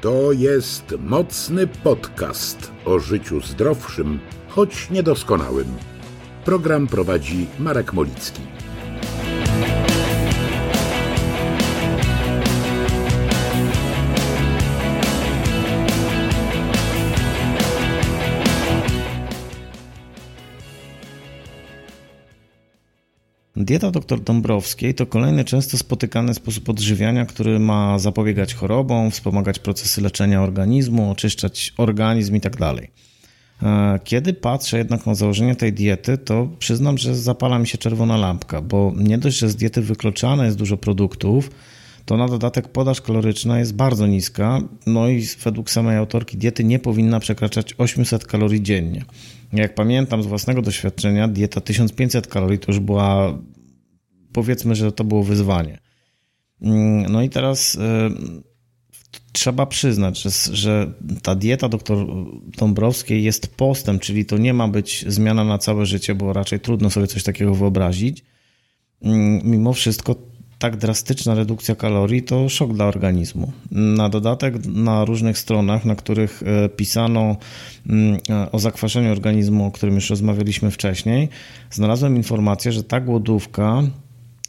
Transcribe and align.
To 0.00 0.32
jest 0.32 0.94
mocny 0.98 1.66
podcast 1.66 2.72
o 2.84 2.98
życiu 2.98 3.40
zdrowszym, 3.40 4.18
choć 4.48 4.90
niedoskonałym. 4.90 5.66
Program 6.44 6.86
prowadzi 6.86 7.46
Marek 7.58 7.92
Molicki. 7.92 8.42
Dieta 23.64 23.90
dr 23.90 24.20
Dąbrowskiej 24.20 24.94
to 24.94 25.06
kolejny 25.06 25.44
często 25.44 25.78
spotykany 25.78 26.34
sposób 26.34 26.68
odżywiania, 26.68 27.26
który 27.26 27.58
ma 27.58 27.98
zapobiegać 27.98 28.54
chorobom, 28.54 29.10
wspomagać 29.10 29.58
procesy 29.58 30.00
leczenia 30.00 30.42
organizmu, 30.42 31.10
oczyszczać 31.10 31.72
organizm 31.76 32.34
itd. 32.34 32.56
Tak 32.58 32.78
e, 33.62 34.00
kiedy 34.04 34.34
patrzę 34.34 34.78
jednak 34.78 35.06
na 35.06 35.14
założenie 35.14 35.56
tej 35.56 35.72
diety, 35.72 36.18
to 36.18 36.48
przyznam, 36.58 36.98
że 36.98 37.14
zapala 37.14 37.58
mi 37.58 37.66
się 37.66 37.78
czerwona 37.78 38.16
lampka, 38.16 38.60
bo 38.60 38.92
nie 38.96 39.18
dość, 39.18 39.38
że 39.38 39.48
z 39.48 39.56
diety 39.56 39.82
wykluczane 39.82 40.44
jest 40.44 40.56
dużo 40.56 40.76
produktów, 40.76 41.50
to 42.04 42.16
na 42.16 42.28
dodatek 42.28 42.68
podaż 42.68 43.00
kaloryczna 43.00 43.58
jest 43.58 43.74
bardzo 43.74 44.06
niska, 44.06 44.60
no 44.86 45.08
i 45.08 45.26
według 45.44 45.70
samej 45.70 45.96
autorki 45.96 46.38
diety 46.38 46.64
nie 46.64 46.78
powinna 46.78 47.20
przekraczać 47.20 47.74
800 47.78 48.26
kalorii 48.26 48.62
dziennie. 48.62 49.04
Jak 49.52 49.74
pamiętam 49.74 50.22
z 50.22 50.26
własnego 50.26 50.62
doświadczenia, 50.62 51.28
dieta 51.28 51.60
1500 51.60 52.26
kalorii 52.26 52.58
to 52.58 52.72
już 52.72 52.80
była, 52.80 53.38
powiedzmy, 54.32 54.74
że 54.74 54.92
to 54.92 55.04
było 55.04 55.22
wyzwanie. 55.22 55.78
Mm, 56.62 57.12
no 57.12 57.22
i 57.22 57.28
teraz 57.28 57.74
y, 57.74 57.78
trzeba 59.32 59.66
przyznać, 59.66 60.22
że, 60.22 60.30
że 60.52 60.92
ta 61.22 61.34
dieta 61.34 61.68
dr 61.68 62.06
Dąbrowskiej 62.58 63.24
jest 63.24 63.56
postem, 63.56 63.98
czyli 63.98 64.24
to 64.24 64.38
nie 64.38 64.54
ma 64.54 64.68
być 64.68 65.04
zmiana 65.08 65.44
na 65.44 65.58
całe 65.58 65.86
życie, 65.86 66.14
bo 66.14 66.32
raczej 66.32 66.60
trudno 66.60 66.90
sobie 66.90 67.06
coś 67.06 67.22
takiego 67.22 67.54
wyobrazić. 67.54 68.24
Mm, 69.02 69.40
mimo 69.44 69.72
wszystko 69.72 70.29
tak 70.60 70.76
drastyczna 70.76 71.34
redukcja 71.34 71.74
kalorii 71.74 72.22
to 72.22 72.48
szok 72.48 72.72
dla 72.72 72.84
organizmu. 72.84 73.52
Na 73.70 74.08
dodatek 74.08 74.66
na 74.66 75.04
różnych 75.04 75.38
stronach, 75.38 75.84
na 75.84 75.94
których 75.94 76.42
e, 76.42 76.68
pisano 76.68 77.36
mm, 77.88 78.18
e, 78.30 78.52
o 78.52 78.58
zakwaszeniu 78.58 79.12
organizmu, 79.12 79.66
o 79.66 79.70
którym 79.70 79.94
już 79.94 80.10
rozmawialiśmy 80.10 80.70
wcześniej, 80.70 81.28
znalazłem 81.70 82.16
informację, 82.16 82.72
że 82.72 82.84
ta 82.84 83.00
głodówka 83.00 83.82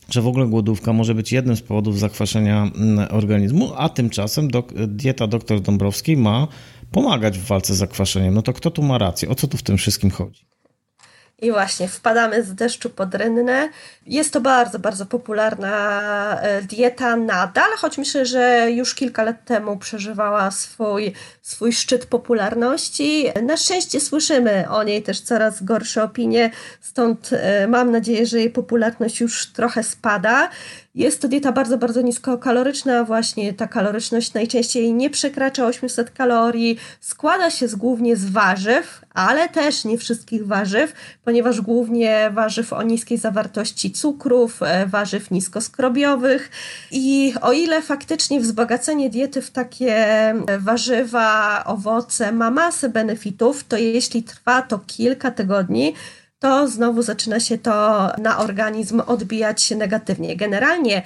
że 0.09 0.21
w 0.21 0.27
ogóle 0.27 0.47
głodówka 0.47 0.93
może 0.93 1.15
być 1.15 1.31
jednym 1.31 1.55
z 1.55 1.61
powodów 1.61 1.99
zakwaszenia 1.99 2.71
mm, 2.75 3.07
organizmu, 3.11 3.71
a 3.75 3.89
tymczasem 3.89 4.47
dieta 4.87 5.27
dr 5.27 5.61
Dąbrowskiej 5.61 6.17
ma 6.17 6.47
pomagać 6.91 7.39
w 7.39 7.45
walce 7.45 7.75
z 7.75 7.77
zakwaszeniem. 7.77 8.33
No 8.33 8.41
to 8.41 8.53
kto 8.53 8.71
tu 8.71 8.83
ma 8.83 8.97
rację? 8.97 9.29
O 9.29 9.35
co 9.35 9.47
tu 9.47 9.57
w 9.57 9.63
tym 9.63 9.77
wszystkim 9.77 10.09
chodzi? 10.09 10.50
I 11.41 11.51
właśnie 11.51 11.87
wpadamy 11.87 12.43
z 12.43 12.53
deszczu 12.53 12.89
pod 12.89 13.15
rynnę. 13.15 13.69
Jest 14.05 14.33
to 14.33 14.41
bardzo, 14.41 14.79
bardzo 14.79 15.05
popularna 15.05 15.71
e, 16.41 16.61
dieta 16.61 17.15
nadal, 17.15 17.71
choć 17.77 17.97
myślę, 17.97 18.25
że 18.25 18.71
już 18.71 18.95
kilka 18.95 19.23
lat 19.23 19.45
temu 19.45 19.77
przeżywała 19.77 20.51
swój, 20.51 21.13
swój 21.41 21.73
szczyt 21.73 22.05
popularności. 22.05 23.25
Na 23.43 23.57
szczęście 23.57 23.99
słyszymy 23.99 24.69
o 24.69 24.83
niej 24.83 25.03
też 25.03 25.21
coraz 25.21 25.63
gorsze 25.63 26.03
opinie, 26.03 26.51
stąd 26.81 27.29
e, 27.33 27.67
mam 27.67 27.91
nadzieję, 27.91 28.25
że 28.25 28.39
jej 28.39 28.49
popularność 28.49 29.21
już 29.21 29.51
trochę 29.51 29.83
spada. 29.83 30.49
Jest 30.95 31.21
to 31.21 31.27
dieta 31.27 31.51
bardzo, 31.51 31.77
bardzo 31.77 32.01
niskokaloryczna, 32.01 33.03
właśnie 33.03 33.53
ta 33.53 33.67
kaloryczność 33.67 34.33
najczęściej 34.33 34.93
nie 34.93 35.09
przekracza 35.09 35.65
800 35.65 36.11
kalorii, 36.11 36.77
składa 36.99 37.49
się 37.49 37.67
z, 37.67 37.75
głównie 37.75 38.15
z 38.15 38.29
warzyw, 38.29 39.01
ale 39.13 39.49
też 39.49 39.85
nie 39.85 39.97
wszystkich 39.97 40.47
warzyw, 40.47 40.93
ponieważ 41.23 41.61
głównie 41.61 42.31
warzyw 42.33 42.73
o 42.73 42.83
niskiej 42.83 43.17
zawartości 43.17 43.91
cukrów, 43.91 44.63
e, 44.63 44.85
warzyw 44.85 45.31
niskoskrobiowych. 45.31 46.51
I 46.91 47.33
o 47.41 47.51
ile 47.51 47.81
faktycznie 47.81 48.39
wzbogacenie 48.39 49.09
diety 49.09 49.41
w 49.41 49.51
takie 49.51 49.95
warzywa, 50.59 51.63
owoce 51.65 52.31
ma 52.31 52.51
masę 52.51 52.89
benefitów, 52.89 53.63
to 53.63 53.77
jeśli 53.77 54.23
trwa 54.23 54.61
to 54.61 54.79
kilka 54.79 55.31
tygodni, 55.31 55.93
to 56.41 56.67
znowu 56.67 57.01
zaczyna 57.01 57.39
się 57.39 57.57
to 57.57 58.07
na 58.17 58.37
organizm 58.37 59.01
odbijać 59.07 59.61
się 59.61 59.75
negatywnie. 59.75 60.35
Generalnie 60.35 61.01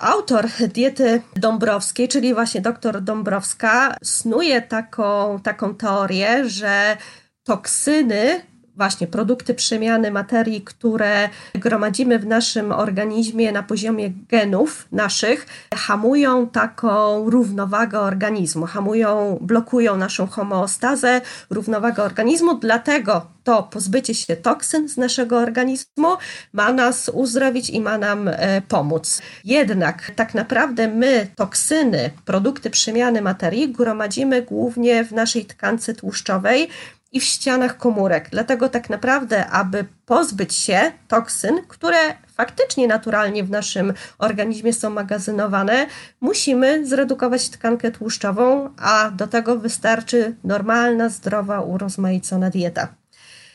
autor 0.00 0.46
diety 0.74 1.22
Dąbrowskiej, 1.36 2.08
czyli 2.08 2.34
właśnie 2.34 2.60
doktor 2.60 3.02
Dąbrowska, 3.02 3.96
snuje 4.02 4.62
taką, 4.62 5.40
taką 5.42 5.74
teorię, 5.74 6.48
że 6.48 6.96
toksyny 7.44 8.40
właśnie 8.76 9.06
produkty 9.06 9.54
przemiany 9.54 10.10
materii, 10.10 10.62
które 10.62 11.28
gromadzimy 11.54 12.18
w 12.18 12.26
naszym 12.26 12.72
organizmie 12.72 13.52
na 13.52 13.62
poziomie 13.62 14.10
genów 14.28 14.88
naszych, 14.92 15.46
hamują 15.74 16.48
taką 16.48 17.30
równowagę 17.30 18.00
organizmu, 18.00 18.66
hamują, 18.66 19.38
blokują 19.40 19.96
naszą 19.96 20.26
homeostazę, 20.26 21.20
równowagę 21.50 22.02
organizmu, 22.02 22.54
dlatego 22.54 23.26
to 23.46 23.62
pozbycie 23.62 24.14
się 24.14 24.36
toksyn 24.36 24.88
z 24.88 24.96
naszego 24.96 25.38
organizmu 25.38 26.16
ma 26.52 26.72
nas 26.72 27.10
uzdrowić 27.14 27.70
i 27.70 27.80
ma 27.80 27.98
nam 27.98 28.28
e, 28.28 28.62
pomóc. 28.68 29.22
Jednak 29.44 30.10
tak 30.16 30.34
naprawdę 30.34 30.88
my 30.88 31.26
toksyny, 31.36 32.10
produkty 32.24 32.70
przemiany 32.70 33.22
materii 33.22 33.72
gromadzimy 33.72 34.42
głównie 34.42 35.04
w 35.04 35.12
naszej 35.12 35.44
tkance 35.44 35.94
tłuszczowej, 35.94 36.68
i 37.16 37.20
w 37.20 37.24
ścianach 37.24 37.76
komórek. 37.76 38.28
Dlatego 38.30 38.68
tak 38.68 38.90
naprawdę, 38.90 39.46
aby 39.46 39.84
pozbyć 40.06 40.54
się 40.54 40.92
toksyn, 41.08 41.54
które 41.68 41.98
faktycznie 42.34 42.86
naturalnie 42.86 43.44
w 43.44 43.50
naszym 43.50 43.92
organizmie 44.18 44.72
są 44.72 44.90
magazynowane, 44.90 45.86
musimy 46.20 46.86
zredukować 46.86 47.48
tkankę 47.48 47.90
tłuszczową, 47.90 48.70
a 48.78 49.10
do 49.10 49.26
tego 49.26 49.58
wystarczy 49.58 50.36
normalna, 50.44 51.08
zdrowa, 51.08 51.60
urozmaicona 51.60 52.50
dieta. 52.50 52.88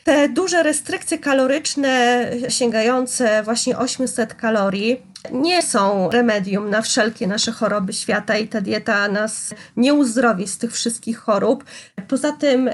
Te 0.04 0.28
duże 0.28 0.62
restrykcje 0.62 1.18
kaloryczne 1.18 2.26
sięgające 2.48 3.42
właśnie 3.42 3.78
800 3.78 4.34
kalorii 4.34 5.02
nie 5.32 5.62
są 5.62 6.10
remedium 6.10 6.70
na 6.70 6.82
wszelkie 6.82 7.26
nasze 7.26 7.52
choroby 7.52 7.92
świata 7.92 8.36
i 8.36 8.48
ta 8.48 8.60
dieta 8.60 9.08
nas 9.08 9.54
nie 9.76 9.94
uzdrowi 9.94 10.48
z 10.48 10.58
tych 10.58 10.72
wszystkich 10.72 11.18
chorób. 11.18 11.64
Poza 12.08 12.32
tym 12.32 12.70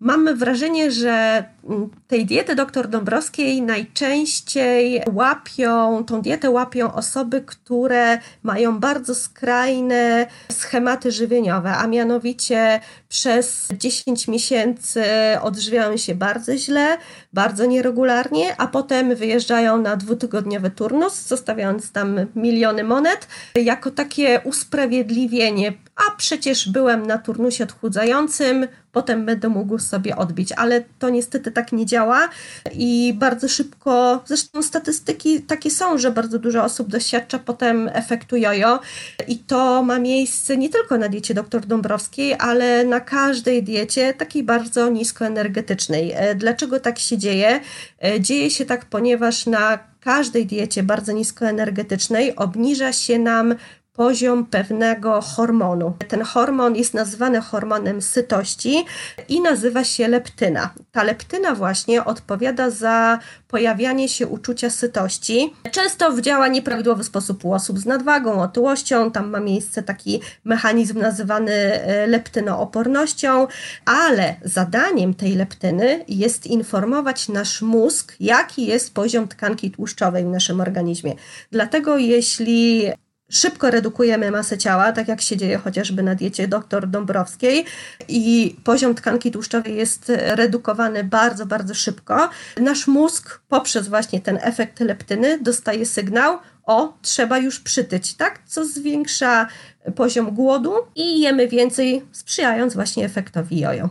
Mamy 0.00 0.34
wrażenie, 0.34 0.90
że 0.90 1.44
mm, 1.68 1.90
tej 2.06 2.26
diety 2.26 2.54
dr 2.54 2.88
Dąbrowskiej 2.88 3.62
najczęściej 3.62 5.02
łapią, 5.12 6.04
tą 6.04 6.22
dietę 6.22 6.50
łapią 6.50 6.94
osoby, 6.94 7.40
które 7.40 8.18
mają 8.42 8.78
bardzo 8.78 9.14
skrajne 9.14 10.26
schematy 10.52 11.12
żywieniowe, 11.12 11.76
a 11.76 11.86
mianowicie 11.86 12.80
przez 13.08 13.68
10 13.78 14.28
miesięcy 14.28 15.04
odżywiają 15.42 15.96
się 15.96 16.14
bardzo 16.14 16.56
źle, 16.56 16.98
bardzo 17.32 17.66
nieregularnie, 17.66 18.60
a 18.60 18.66
potem 18.66 19.14
wyjeżdżają 19.14 19.82
na 19.82 19.96
dwutygodniowy 19.96 20.70
turnus, 20.70 21.26
zostawiając 21.26 21.92
tam 21.92 22.20
miliony 22.36 22.84
monet, 22.84 23.28
jako 23.54 23.90
takie 23.90 24.40
usprawiedliwienie. 24.44 25.72
A 25.96 26.16
przecież 26.16 26.68
byłem 26.68 27.06
na 27.06 27.18
turnusie 27.18 27.64
odchudzającym, 27.64 28.66
potem 28.92 29.26
będę 29.26 29.48
mógł 29.48 29.78
sobie 29.78 30.16
odbić, 30.16 30.52
ale 30.52 30.84
to 30.98 31.10
niestety 31.10 31.52
tak 31.52 31.72
nie 31.72 31.86
działa 31.86 32.28
i 32.72 33.14
bardzo 33.18 33.48
szybko, 33.48 34.22
zresztą 34.26 34.62
statystyki 34.62 35.42
takie 35.42 35.70
są, 35.70 35.98
że 35.98 36.10
bardzo 36.10 36.38
dużo 36.38 36.64
osób 36.64 36.88
doświadcza 36.88 37.38
potem 37.38 37.90
efektu 37.92 38.36
jojo 38.36 38.80
i 39.28 39.38
to 39.38 39.82
ma 39.82 39.98
miejsce 39.98 40.56
nie 40.56 40.68
tylko 40.68 40.98
na 40.98 41.08
diecie 41.08 41.34
dr 41.34 41.66
Dąbrowskiej, 41.66 42.34
ale 42.38 42.84
na 42.84 43.00
każdej 43.06 43.62
diecie 43.62 44.14
takiej 44.14 44.42
bardzo 44.42 44.88
niskoenergetycznej. 44.90 46.12
E, 46.14 46.34
dlaczego 46.34 46.80
tak 46.80 46.98
się 46.98 47.18
dzieje? 47.18 47.60
E, 48.04 48.20
dzieje 48.20 48.50
się 48.50 48.64
tak, 48.64 48.84
ponieważ 48.84 49.46
na 49.46 49.78
każdej 50.00 50.46
diecie 50.46 50.82
bardzo 50.82 51.12
niskoenergetycznej 51.12 52.36
obniża 52.36 52.92
się 52.92 53.18
nam 53.18 53.54
poziom 53.96 54.46
pewnego 54.46 55.20
hormonu. 55.20 55.92
Ten 56.08 56.22
hormon 56.22 56.76
jest 56.76 56.94
nazywany 56.94 57.40
hormonem 57.40 58.02
sytości 58.02 58.84
i 59.28 59.40
nazywa 59.40 59.84
się 59.84 60.08
leptyna. 60.08 60.70
Ta 60.92 61.02
leptyna 61.02 61.54
właśnie 61.54 62.04
odpowiada 62.04 62.70
za 62.70 63.18
pojawianie 63.48 64.08
się 64.08 64.26
uczucia 64.26 64.70
sytości. 64.70 65.54
Często 65.70 66.20
działa 66.20 66.48
nieprawidłowy 66.48 67.04
sposób 67.04 67.44
u 67.44 67.52
osób 67.52 67.78
z 67.78 67.86
nadwagą, 67.86 68.42
otyłością. 68.42 69.10
Tam 69.10 69.30
ma 69.30 69.40
miejsce 69.40 69.82
taki 69.82 70.20
mechanizm 70.44 70.98
nazywany 70.98 71.52
e, 71.52 72.06
leptynoopornością, 72.06 73.46
ale 73.84 74.34
zadaniem 74.44 75.14
tej 75.14 75.34
leptyny 75.34 76.04
jest 76.08 76.46
informować 76.46 77.28
nasz 77.28 77.62
mózg, 77.62 78.14
jaki 78.20 78.66
jest 78.66 78.94
poziom 78.94 79.28
tkanki 79.28 79.70
tłuszczowej 79.70 80.24
w 80.24 80.28
naszym 80.28 80.60
organizmie. 80.60 81.14
Dlatego 81.50 81.98
jeśli 81.98 82.90
szybko 83.28 83.70
redukujemy 83.70 84.30
masę 84.30 84.58
ciała, 84.58 84.92
tak 84.92 85.08
jak 85.08 85.20
się 85.20 85.36
dzieje 85.36 85.58
chociażby 85.58 86.02
na 86.02 86.14
diecie 86.14 86.48
dr 86.48 86.90
Dąbrowskiej 86.90 87.64
i 88.08 88.56
poziom 88.64 88.94
tkanki 88.94 89.30
tłuszczowej 89.30 89.76
jest 89.76 90.12
redukowany 90.16 91.04
bardzo, 91.04 91.46
bardzo 91.46 91.74
szybko. 91.74 92.28
Nasz 92.60 92.86
mózg 92.86 93.40
poprzez 93.48 93.88
właśnie 93.88 94.20
ten 94.20 94.38
efekt 94.42 94.80
leptyny 94.80 95.38
dostaje 95.42 95.86
sygnał, 95.86 96.38
o, 96.66 96.98
trzeba 97.02 97.38
już 97.38 97.60
przytyć, 97.60 98.14
tak? 98.14 98.42
Co 98.46 98.66
zwiększa 98.66 99.48
poziom 99.94 100.30
głodu 100.30 100.72
i 100.94 101.20
jemy 101.20 101.48
więcej, 101.48 102.02
sprzyjając 102.12 102.74
właśnie 102.74 103.04
efektowi 103.04 103.58
jojo. 103.58 103.88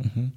Mhm. 0.00 0.30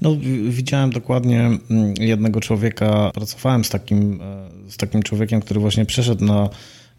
No, 0.00 0.16
widziałem 0.48 0.90
dokładnie 0.90 1.40
mm, 1.40 1.94
jednego 1.98 2.40
człowieka, 2.40 3.10
pracowałem 3.14 3.64
z 3.64 3.68
takim, 3.70 4.20
e, 4.22 4.70
z 4.70 4.76
takim 4.76 5.02
człowiekiem, 5.02 5.40
który 5.40 5.60
właśnie 5.60 5.86
przeszedł 5.86 6.24
na 6.24 6.48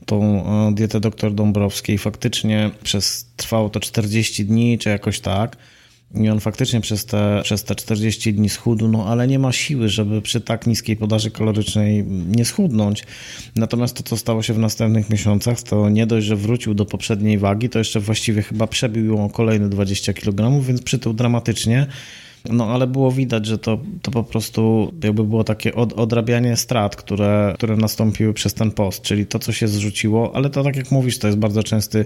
tą 0.06 0.46
e, 0.70 0.74
dietę 0.76 1.00
dr 1.00 1.34
Dąbrowskiej. 1.34 1.98
Faktycznie 1.98 2.72
przez, 2.84 3.26
trwało 3.36 3.70
to 3.70 3.80
40 3.80 4.46
dni, 4.46 4.78
czy 4.78 4.90
jakoś 4.90 5.20
tak. 5.20 5.58
I 6.16 6.30
on 6.30 6.40
faktycznie 6.40 6.82
przez 6.82 7.06
te, 7.06 7.42
przez 7.44 7.64
te 7.64 7.76
40 7.76 8.34
dni 8.34 8.50
schudł, 8.50 8.88
no 8.88 9.06
ale 9.06 9.28
nie 9.28 9.40
ma 9.40 9.52
siły, 9.52 9.90
żeby 9.90 10.22
przy 10.22 10.42
tak 10.42 10.68
niskiej 10.68 10.98
podaży 10.98 11.32
kalorycznej 11.32 12.04
nie 12.08 12.46
schudnąć. 12.46 13.04
Natomiast 13.56 13.98
to, 13.98 14.04
co 14.04 14.18
stało 14.18 14.44
się 14.44 14.54
w 14.54 14.60
następnych 14.60 15.10
miesiącach, 15.10 15.62
to 15.62 15.90
nie 15.90 16.08
dość, 16.08 16.28
że 16.28 16.36
wrócił 16.36 16.74
do 16.74 16.86
poprzedniej 16.86 17.38
wagi, 17.38 17.70
to 17.70 17.80
jeszcze 17.80 18.00
właściwie 18.00 18.42
chyba 18.42 18.68
przebił 18.68 19.06
ją 19.06 19.26
o 19.26 19.30
kolejne 19.30 19.70
20 19.70 20.14
kg, 20.14 20.62
więc 20.62 20.82
przytył 20.82 21.14
dramatycznie. 21.14 21.88
No 22.50 22.68
ale 22.68 22.88
było 22.88 23.12
widać, 23.12 23.46
że 23.46 23.58
to, 23.58 23.78
to 24.02 24.12
po 24.12 24.24
prostu 24.24 24.92
jakby 25.04 25.24
było 25.24 25.44
takie 25.44 25.76
od, 25.76 25.94
odrabianie 25.94 26.58
strat, 26.58 26.96
które, 26.96 27.54
które 27.56 27.78
nastąpiły 27.78 28.34
przez 28.34 28.54
ten 28.54 28.72
post, 28.72 29.02
czyli 29.02 29.26
to, 29.26 29.40
co 29.40 29.52
się 29.52 29.68
zrzuciło, 29.68 30.36
ale 30.36 30.50
to 30.50 30.64
tak 30.64 30.76
jak 30.76 30.92
mówisz, 30.92 31.20
to 31.20 31.28
jest 31.28 31.40
bardzo 31.40 31.64
częsty 31.64 32.06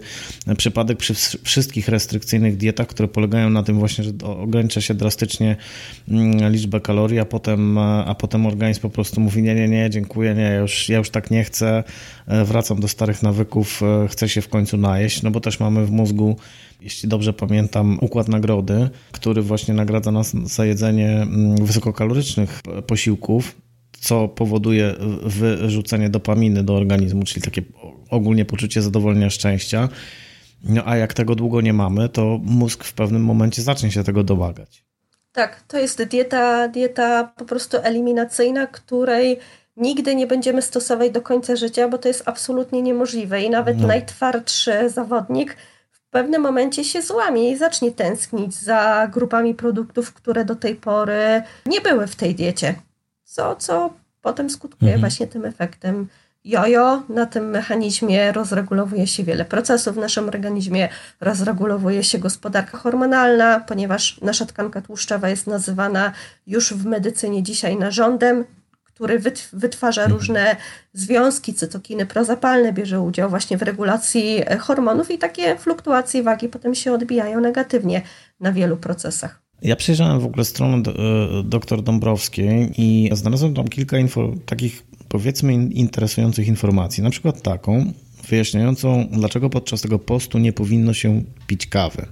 przypadek 0.58 0.98
przy 0.98 1.14
wszystkich 1.44 1.88
restrykcyjnych 1.88 2.58
dietach, 2.58 2.88
które 2.88 3.08
polegają 3.08 3.50
na 3.50 3.64
tym 3.64 3.80
właśnie, 3.80 4.04
że 4.04 4.12
ogranicza 4.24 4.82
się 4.82 4.94
drastycznie 4.94 5.56
mm, 6.10 6.52
liczbę 6.52 6.82
kalorii, 6.82 7.20
a 7.20 7.26
potem, 7.26 7.78
a 7.78 8.16
potem 8.20 8.46
organizm 8.46 8.82
po 8.82 8.90
prostu 8.90 9.22
mówi 9.22 9.44
nie, 9.44 9.56
nie, 9.56 9.68
nie, 9.68 9.90
dziękuję, 9.90 10.36
nie, 10.36 10.42
ja 10.42 10.56
już, 10.56 10.90
ja 10.90 10.98
już 10.98 11.10
tak 11.10 11.32
nie 11.32 11.44
chcę, 11.44 11.84
e, 12.28 12.46
wracam 12.46 12.80
do 12.80 12.88
starych 12.88 13.24
nawyków, 13.24 13.82
e, 13.84 14.08
chcę 14.08 14.30
się 14.30 14.42
w 14.42 14.50
końcu 14.50 14.78
najeść, 14.78 15.24
no 15.24 15.32
bo 15.32 15.40
też 15.40 15.60
mamy 15.60 15.86
w 15.86 15.92
mózgu 15.92 16.36
jeśli 16.82 17.10
dobrze 17.10 17.34
pamiętam, 17.34 17.98
układ 18.02 18.28
nagrody, 18.28 18.90
który 19.12 19.42
właśnie 19.42 19.74
nagradza 19.74 20.12
nas 20.12 20.25
za 20.44 20.66
jedzenie 20.66 21.22
mm, 21.22 21.66
wysokokalorycznych 21.66 22.62
posiłków, 22.88 23.56
co 24.00 24.28
powoduje 24.28 24.96
wyrzucenie 25.24 26.10
dopaminy 26.10 26.64
do 26.64 26.76
organizmu, 26.76 27.24
czyli 27.24 27.42
takie 27.42 27.62
ogólnie 28.10 28.46
poczucie 28.46 28.82
zadowolenia, 28.82 29.30
szczęścia. 29.30 29.90
No 30.64 30.82
a 30.86 30.98
jak 30.98 31.14
tego 31.14 31.36
długo 31.36 31.62
nie 31.62 31.74
mamy, 31.74 32.10
to 32.10 32.40
mózg 32.44 32.84
w 32.84 32.94
pewnym 32.94 33.24
momencie 33.24 33.62
zacznie 33.62 33.92
się 33.92 34.04
tego 34.04 34.24
domagać. 34.24 34.86
Tak, 35.32 35.64
to 35.68 35.78
jest 35.80 36.04
dieta, 36.04 36.68
dieta 36.68 37.24
po 37.38 37.46
prostu 37.46 37.78
eliminacyjna, 37.84 38.68
której 38.68 39.40
nigdy 39.78 40.16
nie 40.16 40.28
będziemy 40.28 40.62
stosować 40.62 41.12
do 41.12 41.22
końca 41.22 41.56
życia, 41.56 41.88
bo 41.90 41.98
to 41.98 42.08
jest 42.08 42.24
absolutnie 42.26 42.82
niemożliwe 42.82 43.44
i 43.44 43.50
nawet 43.50 43.78
no. 43.78 43.88
najtwardszy 43.88 44.90
zawodnik 44.90 45.58
pewnym 46.16 46.42
momencie 46.42 46.84
się 46.84 47.02
złamie 47.02 47.52
i 47.52 47.58
zacznie 47.58 47.92
tęsknić 47.92 48.56
za 48.56 49.10
grupami 49.14 49.56
produktów, 49.56 50.14
które 50.14 50.46
do 50.46 50.56
tej 50.56 50.76
pory 50.76 51.44
nie 51.66 51.82
były 51.82 52.08
w 52.08 52.16
tej 52.16 52.36
diecie. 52.36 52.76
Co, 53.24 53.56
co 53.56 53.94
potem 54.22 54.50
skutkuje 54.50 54.92
mhm. 54.92 55.02
właśnie 55.02 55.28
tym 55.28 55.46
efektem 55.46 56.08
jojo. 56.46 57.04
Na 57.10 57.26
tym 57.26 57.50
mechanizmie 57.50 58.32
rozregulowuje 58.32 59.08
się 59.08 59.24
wiele 59.24 59.46
procesów 59.46 59.96
w 59.96 60.00
naszym 60.00 60.28
organizmie, 60.28 60.90
rozregulowuje 61.22 62.04
się 62.04 62.18
gospodarka 62.18 62.78
hormonalna, 62.78 63.60
ponieważ 63.60 64.22
nasza 64.22 64.46
tkanka 64.46 64.82
tłuszczowa 64.82 65.30
jest 65.30 65.48
nazywana 65.48 66.12
już 66.48 66.74
w 66.74 66.86
medycynie 66.86 67.44
dzisiaj 67.44 67.78
narządem 67.78 68.46
który 68.96 69.20
wytwarza 69.54 70.02
mhm. 70.02 70.20
różne 70.20 70.56
związki, 70.94 71.54
cytokiny 71.54 72.06
prozapalne, 72.06 72.74
bierze 72.74 73.02
udział 73.02 73.30
właśnie 73.30 73.58
w 73.58 73.62
regulacji 73.62 74.42
e, 74.46 74.58
hormonów 74.58 75.12
i 75.12 75.18
takie 75.18 75.56
fluktuacje 75.58 76.24
wagi 76.24 76.50
potem 76.50 76.76
się 76.76 76.94
odbijają 76.94 77.40
negatywnie 77.40 78.02
na 78.40 78.52
wielu 78.52 78.78
procesach. 78.78 79.42
Ja 79.62 79.76
przejrzałem 79.76 80.20
w 80.20 80.26
ogóle 80.26 80.46
stronę 80.46 80.78
e, 80.78 81.44
dr 81.44 81.82
Dąbrowskiej 81.82 82.72
i 82.78 83.10
znalazłem 83.14 83.54
tam 83.54 83.68
kilka 83.68 83.98
info, 83.98 84.34
takich 84.46 84.84
powiedzmy 85.08 85.54
interesujących 85.54 86.48
informacji. 86.48 87.04
Na 87.04 87.10
przykład 87.10 87.42
taką, 87.42 87.94
wyjaśniającą, 88.30 89.08
dlaczego 89.12 89.50
podczas 89.50 89.82
tego 89.82 90.00
postu 90.00 90.38
nie 90.38 90.54
powinno 90.54 90.94
się 90.94 91.24
pić 91.48 91.68
kawy. 91.68 92.06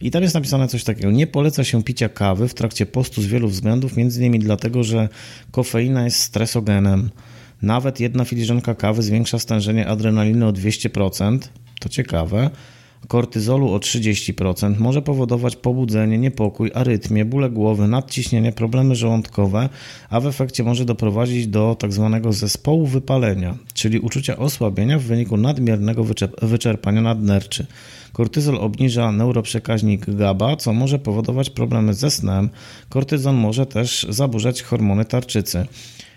I 0.00 0.10
tam 0.10 0.22
jest 0.22 0.34
napisane 0.34 0.68
coś 0.68 0.84
takiego. 0.84 1.10
Nie 1.10 1.26
poleca 1.26 1.64
się 1.64 1.82
picia 1.82 2.08
kawy 2.08 2.48
w 2.48 2.54
trakcie 2.54 2.86
postu 2.86 3.22
z 3.22 3.26
wielu 3.26 3.48
względów, 3.48 3.96
między 3.96 4.20
innymi 4.20 4.38
dlatego, 4.38 4.84
że 4.84 5.08
kofeina 5.50 6.04
jest 6.04 6.20
stresogenem. 6.20 7.10
Nawet 7.62 8.00
jedna 8.00 8.24
filiżanka 8.24 8.74
kawy 8.74 9.02
zwiększa 9.02 9.38
stężenie 9.38 9.86
adrenaliny 9.86 10.46
o 10.46 10.52
200%. 10.52 11.38
To 11.80 11.88
ciekawe 11.88 12.50
kortyzolu 13.08 13.72
o 13.72 13.78
30% 13.78 14.78
może 14.78 15.02
powodować 15.02 15.56
pobudzenie, 15.56 16.18
niepokój, 16.18 16.70
arytmię, 16.74 17.24
bóle 17.24 17.50
głowy, 17.50 17.88
nadciśnienie, 17.88 18.52
problemy 18.52 18.96
żołądkowe, 18.96 19.68
a 20.10 20.20
w 20.20 20.26
efekcie 20.26 20.64
może 20.64 20.84
doprowadzić 20.84 21.46
do 21.46 21.76
tzw. 21.80 22.08
Tak 22.22 22.32
zespołu 22.32 22.86
wypalenia, 22.86 23.56
czyli 23.74 23.98
uczucia 23.98 24.36
osłabienia 24.36 24.98
w 24.98 25.02
wyniku 25.02 25.36
nadmiernego 25.36 26.04
wyczerpania 26.42 27.00
nadnerczy. 27.00 27.66
Kortyzol 28.12 28.56
obniża 28.56 29.12
neuroprzekaźnik 29.12 30.10
GABA, 30.10 30.56
co 30.56 30.72
może 30.72 30.98
powodować 30.98 31.50
problemy 31.50 31.94
ze 31.94 32.10
snem. 32.10 32.50
Kortyzon 32.88 33.36
może 33.36 33.66
też 33.66 34.06
zaburzać 34.08 34.62
hormony 34.62 35.04
tarczycy. 35.04 35.66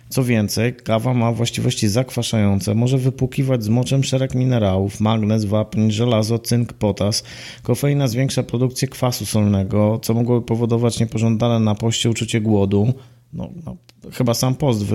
Co 0.10 0.24
więcej, 0.24 0.76
kawa 0.76 1.14
ma 1.14 1.32
właściwości 1.32 1.88
zakwaszające, 1.88 2.76
może 2.76 2.98
wypłukiwać 2.98 3.64
z 3.64 3.70
moczem 3.70 4.04
szereg 4.04 4.36
minerałów, 4.36 5.00
magnez, 5.00 5.46
wapń, 5.46 5.92
żelazo, 5.92 6.40
cynk, 6.40 6.74
potas. 6.74 7.24
Kofeina 7.64 8.08
zwiększa 8.08 8.44
produkcję 8.44 8.88
kwasu 8.88 9.26
solnego, 9.26 10.00
co 10.04 10.14
mogłoby 10.14 10.46
powodować 10.46 11.00
niepożądane 11.00 11.60
na 11.60 11.76
poście 11.76 12.10
uczucie 12.10 12.42
głodu. 12.42 12.94
No, 13.34 13.50
no, 13.66 13.76
chyba 14.14 14.34
sam 14.34 14.56
post 14.56 14.86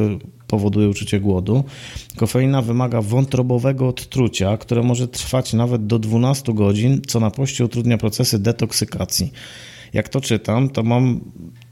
powoduje 0.46 0.88
uczucie 0.88 1.20
głodu. 1.20 1.64
Kofeina 2.16 2.62
wymaga 2.62 3.02
wątrobowego 3.02 3.88
odtrucia, 3.88 4.56
które 4.56 4.82
może 4.82 5.08
trwać 5.08 5.52
nawet 5.52 5.86
do 5.86 5.98
12 5.98 6.54
godzin, 6.54 7.00
co 7.06 7.20
na 7.20 7.30
poście 7.30 7.64
utrudnia 7.64 7.98
procesy 7.98 8.38
detoksykacji. 8.38 9.32
Jak 9.92 10.08
to 10.08 10.20
czytam, 10.20 10.68
to 10.68 10.82
mam 10.82 11.20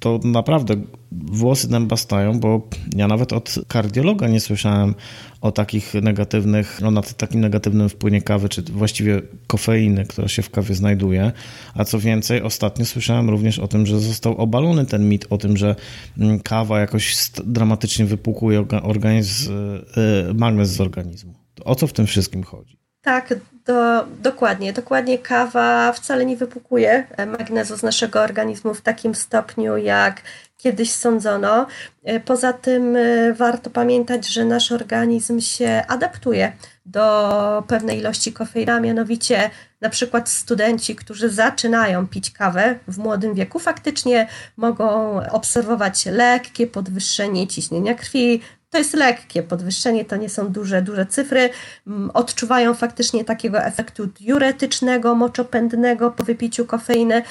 to 0.00 0.20
naprawdę 0.24 0.76
włosy 1.12 1.68
dębastają, 1.68 2.40
bo 2.40 2.68
ja 2.96 3.08
nawet 3.08 3.32
od 3.32 3.54
kardiologa 3.68 4.28
nie 4.28 4.40
słyszałem 4.40 4.94
o 5.40 5.52
takich 5.52 5.94
negatywnych, 5.94 6.78
no 6.82 6.90
na 6.90 7.02
takim 7.02 7.40
negatywnym 7.40 7.88
wpływie 7.88 8.22
kawy, 8.22 8.48
czy 8.48 8.62
właściwie 8.62 9.22
kofeiny, 9.46 10.04
która 10.06 10.28
się 10.28 10.42
w 10.42 10.50
kawie 10.50 10.74
znajduje. 10.74 11.32
A 11.74 11.84
co 11.84 11.98
więcej, 11.98 12.42
ostatnio 12.42 12.84
słyszałem 12.84 13.30
również 13.30 13.58
o 13.58 13.68
tym, 13.68 13.86
że 13.86 14.00
został 14.00 14.36
obalony 14.36 14.86
ten 14.86 15.08
mit 15.08 15.26
o 15.30 15.38
tym, 15.38 15.56
że 15.56 15.76
mm, 16.18 16.40
kawa 16.40 16.80
jakoś 16.80 17.30
dramatycznie 17.44 18.04
wypłukuje 18.04 18.64
organizm, 18.82 19.52
y, 19.52 20.60
y, 20.60 20.66
z 20.66 20.80
organizmu. 20.80 21.34
O 21.64 21.74
co 21.74 21.86
w 21.86 21.92
tym 21.92 22.06
wszystkim 22.06 22.42
chodzi? 22.42 22.77
Tak, 23.02 23.34
do, 23.64 24.06
dokładnie. 24.20 24.72
Dokładnie 24.72 25.18
kawa 25.18 25.92
wcale 25.92 26.26
nie 26.26 26.36
wypukuje 26.36 27.06
magnezu 27.26 27.76
z 27.76 27.82
naszego 27.82 28.22
organizmu 28.22 28.74
w 28.74 28.80
takim 28.80 29.14
stopniu, 29.14 29.76
jak 29.76 30.22
kiedyś 30.58 30.92
sądzono. 30.92 31.66
E, 32.04 32.20
poza 32.20 32.52
tym 32.52 32.96
e, 32.96 33.32
warto 33.32 33.70
pamiętać, 33.70 34.28
że 34.28 34.44
nasz 34.44 34.72
organizm 34.72 35.40
się 35.40 35.82
adaptuje 35.88 36.52
do 36.86 37.64
pewnej 37.66 37.98
ilości 37.98 38.32
kofeina, 38.32 38.80
mianowicie 38.80 39.50
na 39.80 39.90
przykład 39.90 40.28
studenci, 40.28 40.96
którzy 40.96 41.30
zaczynają 41.30 42.06
pić 42.06 42.30
kawę 42.30 42.78
w 42.88 42.98
młodym 42.98 43.34
wieku, 43.34 43.58
faktycznie 43.58 44.28
mogą 44.56 45.20
obserwować 45.30 46.06
lekkie 46.06 46.66
podwyższenie 46.66 47.46
ciśnienia 47.46 47.94
krwi, 47.94 48.40
to 48.70 48.78
jest 48.78 48.94
lekkie 48.94 49.42
podwyższenie, 49.42 50.04
to 50.04 50.16
nie 50.16 50.28
są 50.28 50.48
duże, 50.48 50.82
duże 50.82 51.06
cyfry. 51.06 51.50
Mm, 51.86 52.10
odczuwają 52.14 52.74
faktycznie 52.74 53.24
takiego 53.24 53.62
efektu 53.62 54.06
diuretycznego, 54.06 55.14
moczopędnego 55.14 56.10
po 56.10 56.24
wypiciu 56.24 56.66
kofeiny. 56.66 57.22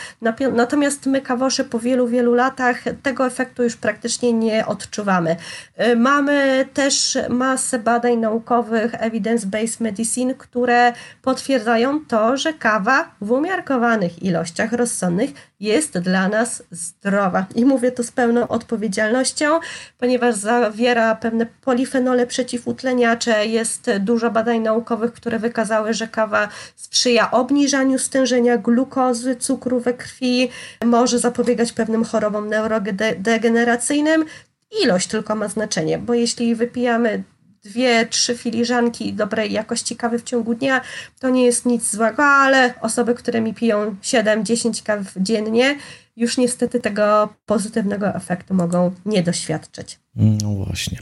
Natomiast 0.54 1.06
my, 1.06 1.22
kawosze, 1.22 1.64
po 1.64 1.80
wielu, 1.80 2.08
wielu 2.08 2.34
latach 2.34 2.84
tego 3.04 3.26
efektu 3.26 3.64
już 3.64 3.76
praktycznie 3.76 4.34
nie 4.34 4.66
odczuwamy. 4.66 5.36
Y, 5.88 5.96
mamy 5.96 6.66
też 6.74 7.18
masę 7.30 7.80
badań 7.80 8.18
naukowych, 8.18 8.94
evidence-based 8.94 9.82
medicine, 9.82 10.36
które 10.36 10.94
potwierdzają 11.22 12.06
to, 12.06 12.38
że 12.38 12.54
kawa 12.54 13.12
w 13.22 13.32
umiarkowanych 13.32 14.24
ilościach 14.24 14.74
rozsądnych 14.74 15.30
jest 15.60 15.98
dla 15.98 16.30
nas 16.30 16.64
zdrowa. 16.72 17.46
I 17.56 17.66
mówię 17.66 17.92
to 17.92 18.04
z 18.04 18.12
pełną 18.12 18.48
odpowiedzialnością, 18.48 19.60
ponieważ 19.98 20.36
zawiera 20.36 21.16
pewne 21.16 21.46
polifenole 21.46 22.28
przeciwutleniacze. 22.28 23.46
Jest 23.46 23.92
dużo 24.00 24.32
badań 24.32 24.60
naukowych, 24.60 25.14
które 25.14 25.40
wykazały, 25.40 25.94
że 25.94 26.08
kawa 26.08 26.48
sprzyja 26.76 27.32
obniżaniu 27.32 28.00
stężenia 28.00 28.58
glukozy, 28.58 29.36
cukru 29.36 29.80
we 29.80 29.94
krwi, 29.94 30.50
może 30.86 31.20
zapobiegać 31.20 31.72
pewnym 31.72 32.04
chorobom 32.04 32.50
neurodegeneracyjnym. 32.50 34.26
Ilość 34.84 35.08
tylko 35.08 35.36
ma 35.36 35.48
znaczenie, 35.48 35.98
bo 35.98 36.14
jeśli 36.14 36.56
wypijamy 36.56 37.24
dwie, 37.64 38.06
trzy 38.06 38.38
filiżanki 38.38 39.14
dobrej 39.14 39.52
jakości 39.52 39.96
kawy 39.96 40.20
w 40.20 40.24
ciągu 40.24 40.54
dnia, 40.56 40.82
to 41.20 41.30
nie 41.30 41.46
jest 41.46 41.66
nic 41.66 41.92
złego, 41.92 42.26
ale 42.26 42.74
osoby, 42.82 43.16
które 43.16 43.42
mi 43.42 43.54
piją 43.54 43.96
7-10 44.04 44.84
kaw 44.84 45.00
dziennie, 45.18 45.76
już 46.18 46.38
niestety 46.38 46.80
tego 46.80 47.30
pozytywnego 47.46 48.16
efektu 48.16 48.54
mogą 48.54 48.92
nie 49.06 49.24
doświadczyć. 49.24 50.00
No 50.16 50.50
właśnie. 50.50 51.00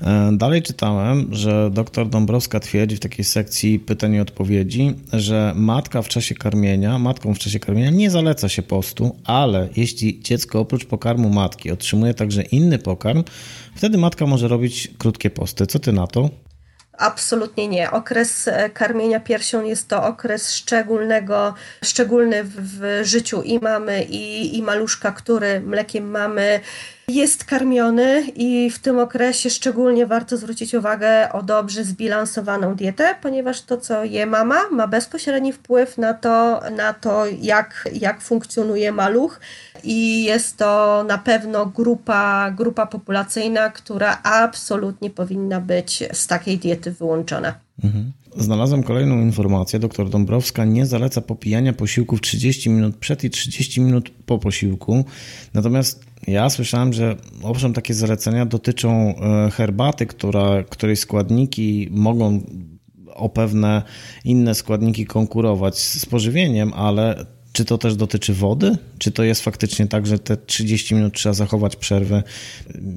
E, 0.00 0.30
dalej 0.32 0.62
czytałem, 0.62 1.34
że 1.34 1.70
dr 1.70 2.08
Dąbrowska 2.08 2.60
twierdzi 2.60 2.96
w 2.96 3.00
takiej 3.00 3.24
sekcji 3.24 3.78
pytań 3.78 4.14
i 4.14 4.20
odpowiedzi, 4.20 4.94
że 5.12 5.52
matka 5.56 6.02
w 6.02 6.08
czasie 6.08 6.34
karmienia, 6.34 6.98
matką 6.98 7.34
w 7.34 7.38
czasie 7.38 7.60
karmienia 7.60 7.90
nie 7.90 8.10
zaleca 8.10 8.48
się 8.48 8.62
postu, 8.62 9.16
ale 9.24 9.68
jeśli 9.76 10.20
dziecko 10.22 10.60
oprócz 10.60 10.84
pokarmu 10.84 11.30
matki 11.30 11.70
otrzymuje 11.70 12.14
także 12.14 12.42
inny 12.42 12.78
pokarm, 12.78 13.24
wtedy 13.74 13.98
matka 13.98 14.26
może 14.26 14.48
robić 14.48 14.90
krótkie 14.98 15.30
posty. 15.30 15.66
Co 15.66 15.78
ty 15.78 15.92
na 15.92 16.06
to? 16.06 16.30
Absolutnie 16.98 17.68
nie. 17.68 17.90
Okres 17.90 18.48
e, 18.48 18.70
karmienia 18.70 19.20
piersią 19.20 19.64
jest 19.64 19.88
to 19.88 20.04
okres 20.04 20.52
szczególnego, 20.52 21.54
szczególny 21.84 22.44
w, 22.44 22.50
w 22.56 23.04
życiu 23.04 23.42
i 23.42 23.58
mamy, 23.58 24.04
i, 24.04 24.56
i 24.58 24.62
maluszka, 24.62 25.12
który 25.12 25.60
mlekiem 25.60 26.10
mamy 26.10 26.60
jest 27.08 27.44
karmiony 27.44 28.22
i 28.36 28.70
w 28.70 28.78
tym 28.78 28.98
okresie 28.98 29.50
szczególnie 29.50 30.06
warto 30.06 30.36
zwrócić 30.36 30.74
uwagę 30.74 31.32
o 31.32 31.42
dobrze 31.42 31.84
zbilansowaną 31.84 32.74
dietę, 32.74 33.14
ponieważ 33.22 33.62
to, 33.62 33.76
co 33.76 34.04
je 34.04 34.26
mama, 34.26 34.68
ma 34.70 34.86
bezpośredni 34.86 35.52
wpływ 35.52 35.98
na 35.98 36.14
to, 36.14 36.60
na 36.76 36.92
to 36.92 37.26
jak, 37.40 37.88
jak 37.92 38.20
funkcjonuje 38.20 38.92
maluch 38.92 39.40
i 39.84 40.24
jest 40.24 40.56
to 40.56 41.04
na 41.08 41.18
pewno 41.18 41.66
grupa, 41.66 42.50
grupa 42.50 42.86
populacyjna, 42.86 43.70
która 43.70 44.18
absolutnie 44.22 45.10
powinna 45.10 45.60
być 45.60 46.04
z 46.12 46.26
takiej 46.26 46.58
diety 46.58 46.90
wyłączona. 46.90 47.54
Mhm. 47.84 48.12
Znalazłem 48.36 48.82
kolejną 48.82 49.20
informację. 49.20 49.78
Doktor 49.78 50.10
Dąbrowska 50.10 50.64
nie 50.64 50.86
zaleca 50.86 51.20
popijania 51.20 51.72
posiłków 51.72 52.20
30 52.20 52.70
minut 52.70 52.96
przed 52.96 53.24
i 53.24 53.30
30 53.30 53.80
minut 53.80 54.10
po 54.26 54.38
posiłku. 54.38 55.04
Natomiast 55.54 56.04
ja 56.26 56.50
słyszałem, 56.50 56.92
że 56.92 57.16
owszem, 57.42 57.72
takie 57.72 57.94
zalecenia 57.94 58.46
dotyczą 58.46 59.14
e, 59.16 59.50
herbaty, 59.50 60.06
która, 60.06 60.62
której 60.62 60.96
składniki 60.96 61.88
mogą 61.90 62.40
o 63.14 63.28
pewne 63.28 63.82
inne 64.24 64.54
składniki 64.54 65.06
konkurować 65.06 65.78
z 65.78 66.06
pożywieniem, 66.06 66.72
ale 66.74 67.26
czy 67.58 67.64
to 67.64 67.78
też 67.78 67.96
dotyczy 67.96 68.34
wody? 68.34 68.76
Czy 68.98 69.12
to 69.12 69.22
jest 69.22 69.42
faktycznie 69.42 69.86
tak, 69.86 70.06
że 70.06 70.18
te 70.18 70.36
30 70.36 70.94
minut 70.94 71.14
trzeba 71.14 71.32
zachować 71.32 71.76
przerwę 71.76 72.22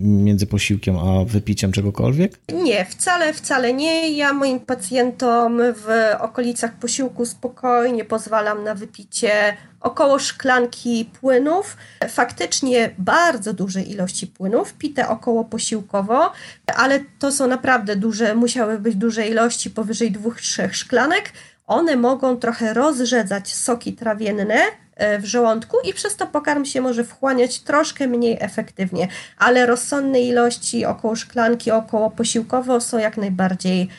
między 0.01 0.47
posiłkiem 0.47 0.97
a 0.97 1.25
wypiciem 1.25 1.71
czegokolwiek? 1.71 2.39
Nie, 2.53 2.85
wcale, 2.85 3.33
wcale 3.33 3.73
nie. 3.73 4.11
Ja 4.11 4.33
moim 4.33 4.59
pacjentom 4.59 5.61
w 5.75 5.87
okolicach 6.19 6.73
posiłku 6.73 7.25
spokojnie 7.25 8.05
pozwalam 8.05 8.63
na 8.63 8.75
wypicie 8.75 9.57
około 9.81 10.19
szklanki 10.19 11.09
płynów, 11.19 11.77
faktycznie 12.09 12.95
bardzo 12.97 13.53
duże 13.53 13.81
ilości 13.81 14.27
płynów, 14.27 14.73
pite 14.73 15.09
około 15.09 15.45
posiłkowo, 15.45 16.31
ale 16.75 16.99
to 17.19 17.31
są 17.31 17.47
naprawdę 17.47 17.95
duże, 17.95 18.35
musiały 18.35 18.79
być 18.79 18.95
duże 18.95 19.27
ilości, 19.27 19.69
powyżej 19.69 20.11
dwóch, 20.11 20.41
trzech 20.41 20.75
szklanek. 20.75 21.33
One 21.71 21.95
mogą 21.95 22.37
trochę 22.37 22.73
rozrzedzać 22.73 23.55
soki 23.55 23.93
trawienne 23.93 24.59
e, 24.95 25.19
w 25.19 25.25
żołądku 25.25 25.77
i 25.89 25.93
przez 25.93 26.15
to 26.15 26.27
pokarm 26.27 26.65
się 26.65 26.81
może 26.81 27.03
wchłaniać 27.03 27.59
troszkę 27.59 28.07
mniej 28.07 28.37
efektywnie, 28.39 29.07
ale 29.37 29.65
rozsądne 29.65 30.21
ilości 30.21 30.85
około 30.85 31.15
szklanki, 31.15 31.71
około 31.71 32.11
posiłkowo 32.11 32.81
są 32.81 32.97
jak 32.97 33.17
najbardziej 33.17 33.89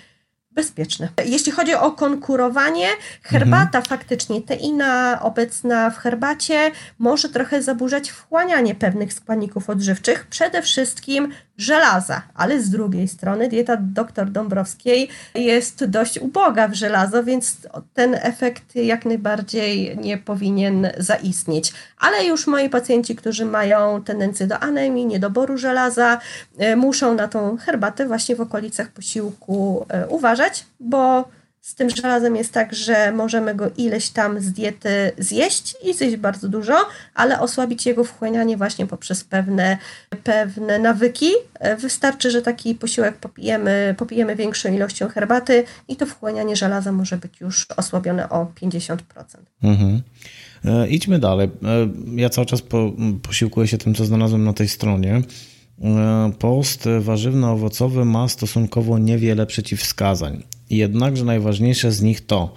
bezpieczne. 0.51 1.09
Jeśli 1.25 1.53
chodzi 1.53 1.75
o 1.75 1.91
konkurowanie, 1.91 2.89
herbata 3.23 3.79
mhm. 3.79 3.85
faktycznie, 3.85 4.43
teina 4.43 5.19
obecna 5.23 5.91
w 5.91 5.97
herbacie 5.97 6.71
może 6.99 7.29
trochę 7.29 7.63
zaburzać 7.63 8.11
wchłanianie 8.11 8.75
pewnych 8.75 9.13
składników 9.13 9.71
odżywczych, 9.71 10.27
przede 10.27 10.63
wszystkim 10.63 11.33
żelaza, 11.63 12.23
ale 12.35 12.61
z 12.61 12.71
drugiej 12.71 13.09
strony 13.09 13.49
dieta 13.49 13.77
dr 13.77 14.31
Dąbrowskiej 14.31 15.09
jest 15.35 15.85
dość 15.85 16.19
uboga 16.19 16.69
w 16.69 16.75
żelazo, 16.75 17.25
więc 17.25 17.57
ten 17.95 18.15
efekt 18.15 18.77
jak 18.77 19.05
najbardziej 19.05 19.99
nie 19.99 20.19
powinien 20.19 20.89
zaistnieć. 20.99 21.73
Ale 21.99 22.25
już 22.25 22.47
moi 22.47 22.71
pacjenci, 22.71 23.17
którzy 23.17 23.45
mają 23.45 24.03
tendencję 24.03 24.47
do 24.47 24.59
anemii, 24.59 25.07
niedoboru 25.07 25.59
żelaza, 25.59 26.21
e, 26.59 26.77
muszą 26.77 27.15
na 27.15 27.29
tą 27.29 27.57
herbatę 27.57 28.07
właśnie 28.07 28.37
w 28.37 28.41
okolicach 28.41 28.89
posiłku 28.89 29.87
e, 29.89 30.09
uważać, 30.09 30.67
bo 30.81 31.29
z 31.63 31.75
tym 31.75 31.91
żelazem 31.91 32.37
jest 32.37 32.53
tak, 32.53 32.75
że 32.75 33.13
możemy 33.13 33.55
go 33.55 33.71
ileś 33.77 34.11
tam 34.11 34.41
z 34.41 34.53
diety 34.53 35.13
zjeść 35.19 35.75
i 35.85 35.95
zjeść 35.95 36.17
bardzo 36.17 36.49
dużo, 36.49 36.75
ale 37.15 37.41
osłabić 37.41 37.87
jego 37.87 38.05
wchłanianie 38.05 38.57
właśnie 38.57 38.87
poprzez 38.87 39.25
pewne, 39.25 39.79
pewne 40.25 40.79
nawyki. 40.79 41.31
Wystarczy, 41.79 42.31
że 42.31 42.43
taki 42.43 42.75
posiłek 42.75 43.17
popijemy, 43.17 43.95
popijemy 43.99 44.37
większą 44.37 44.73
ilością 44.73 45.09
herbaty 45.09 45.65
i 45.89 45.97
to 45.97 46.07
wchłanianie 46.07 46.57
żelaza 46.57 46.93
może 46.93 47.17
być 47.17 47.41
już 47.41 47.67
osłabione 47.77 48.29
o 48.31 48.47
50%. 48.63 48.97
Mhm. 49.63 50.03
E, 50.65 50.89
idźmy 50.89 51.19
dalej. 51.19 51.51
E, 51.63 51.89
ja 52.21 52.31
cały 52.31 52.47
czas 52.47 52.63
po, 52.63 52.93
posiłkuję 53.23 53.69
się 53.69 53.79
tym, 53.79 53.95
co 53.95 54.05
znalazłem 54.05 54.45
na 54.45 54.53
tej 54.53 54.69
stronie. 54.69 55.23
E, 55.83 56.33
post 56.39 56.89
warzywno-owocowy 57.01 58.05
ma 58.05 58.29
stosunkowo 58.29 58.99
niewiele 58.99 59.47
przeciwwskazań. 59.47 60.43
Jednakże 60.73 61.25
najważniejsze 61.25 61.93
z 61.93 62.03
nich 62.03 62.27
to, 62.27 62.55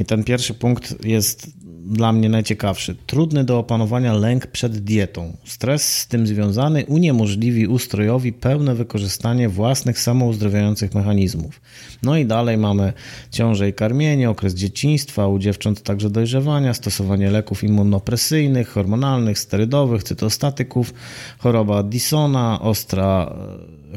i 0.00 0.04
ten 0.04 0.24
pierwszy 0.24 0.54
punkt 0.54 1.04
jest 1.04 1.50
dla 1.84 2.12
mnie 2.12 2.28
najciekawszy. 2.28 2.96
Trudny 3.06 3.44
do 3.44 3.58
opanowania 3.58 4.14
lęk 4.14 4.46
przed 4.46 4.78
dietą. 4.78 5.36
Stres 5.44 5.98
z 5.98 6.06
tym 6.06 6.26
związany 6.26 6.84
uniemożliwi 6.86 7.66
ustrojowi 7.66 8.32
pełne 8.32 8.74
wykorzystanie 8.74 9.48
własnych 9.48 9.98
samouzdrawiających 9.98 10.94
mechanizmów. 10.94 11.60
No 12.02 12.16
i 12.16 12.26
dalej 12.26 12.58
mamy 12.58 12.92
ciążę 13.30 13.68
i 13.68 13.72
karmienie, 13.72 14.30
okres 14.30 14.54
dzieciństwa, 14.54 15.28
u 15.28 15.38
dziewcząt 15.38 15.82
także 15.82 16.10
dojrzewania, 16.10 16.74
stosowanie 16.74 17.30
leków 17.30 17.64
immunopresyjnych, 17.64 18.68
hormonalnych, 18.68 19.38
sterydowych, 19.38 20.02
cytostatyków, 20.02 20.94
choroba 21.38 21.78
Addisona, 21.78 22.60
ostra 22.60 23.36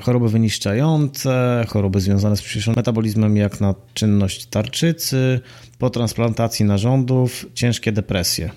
choroby 0.01 0.30
wyniszczające, 0.30 1.66
choroby 1.68 2.00
związane 2.00 2.38
z 2.38 2.42
przyspieszonym 2.42 2.75
metabolizmem, 2.77 3.38
jak 3.38 3.62
na 3.62 3.75
czynność 3.94 4.46
tarczycy, 4.46 5.39
po 5.77 5.89
transplantacji 5.89 6.66
narządów, 6.66 7.46
ciężkie 7.54 7.92
depresje. 7.92 8.50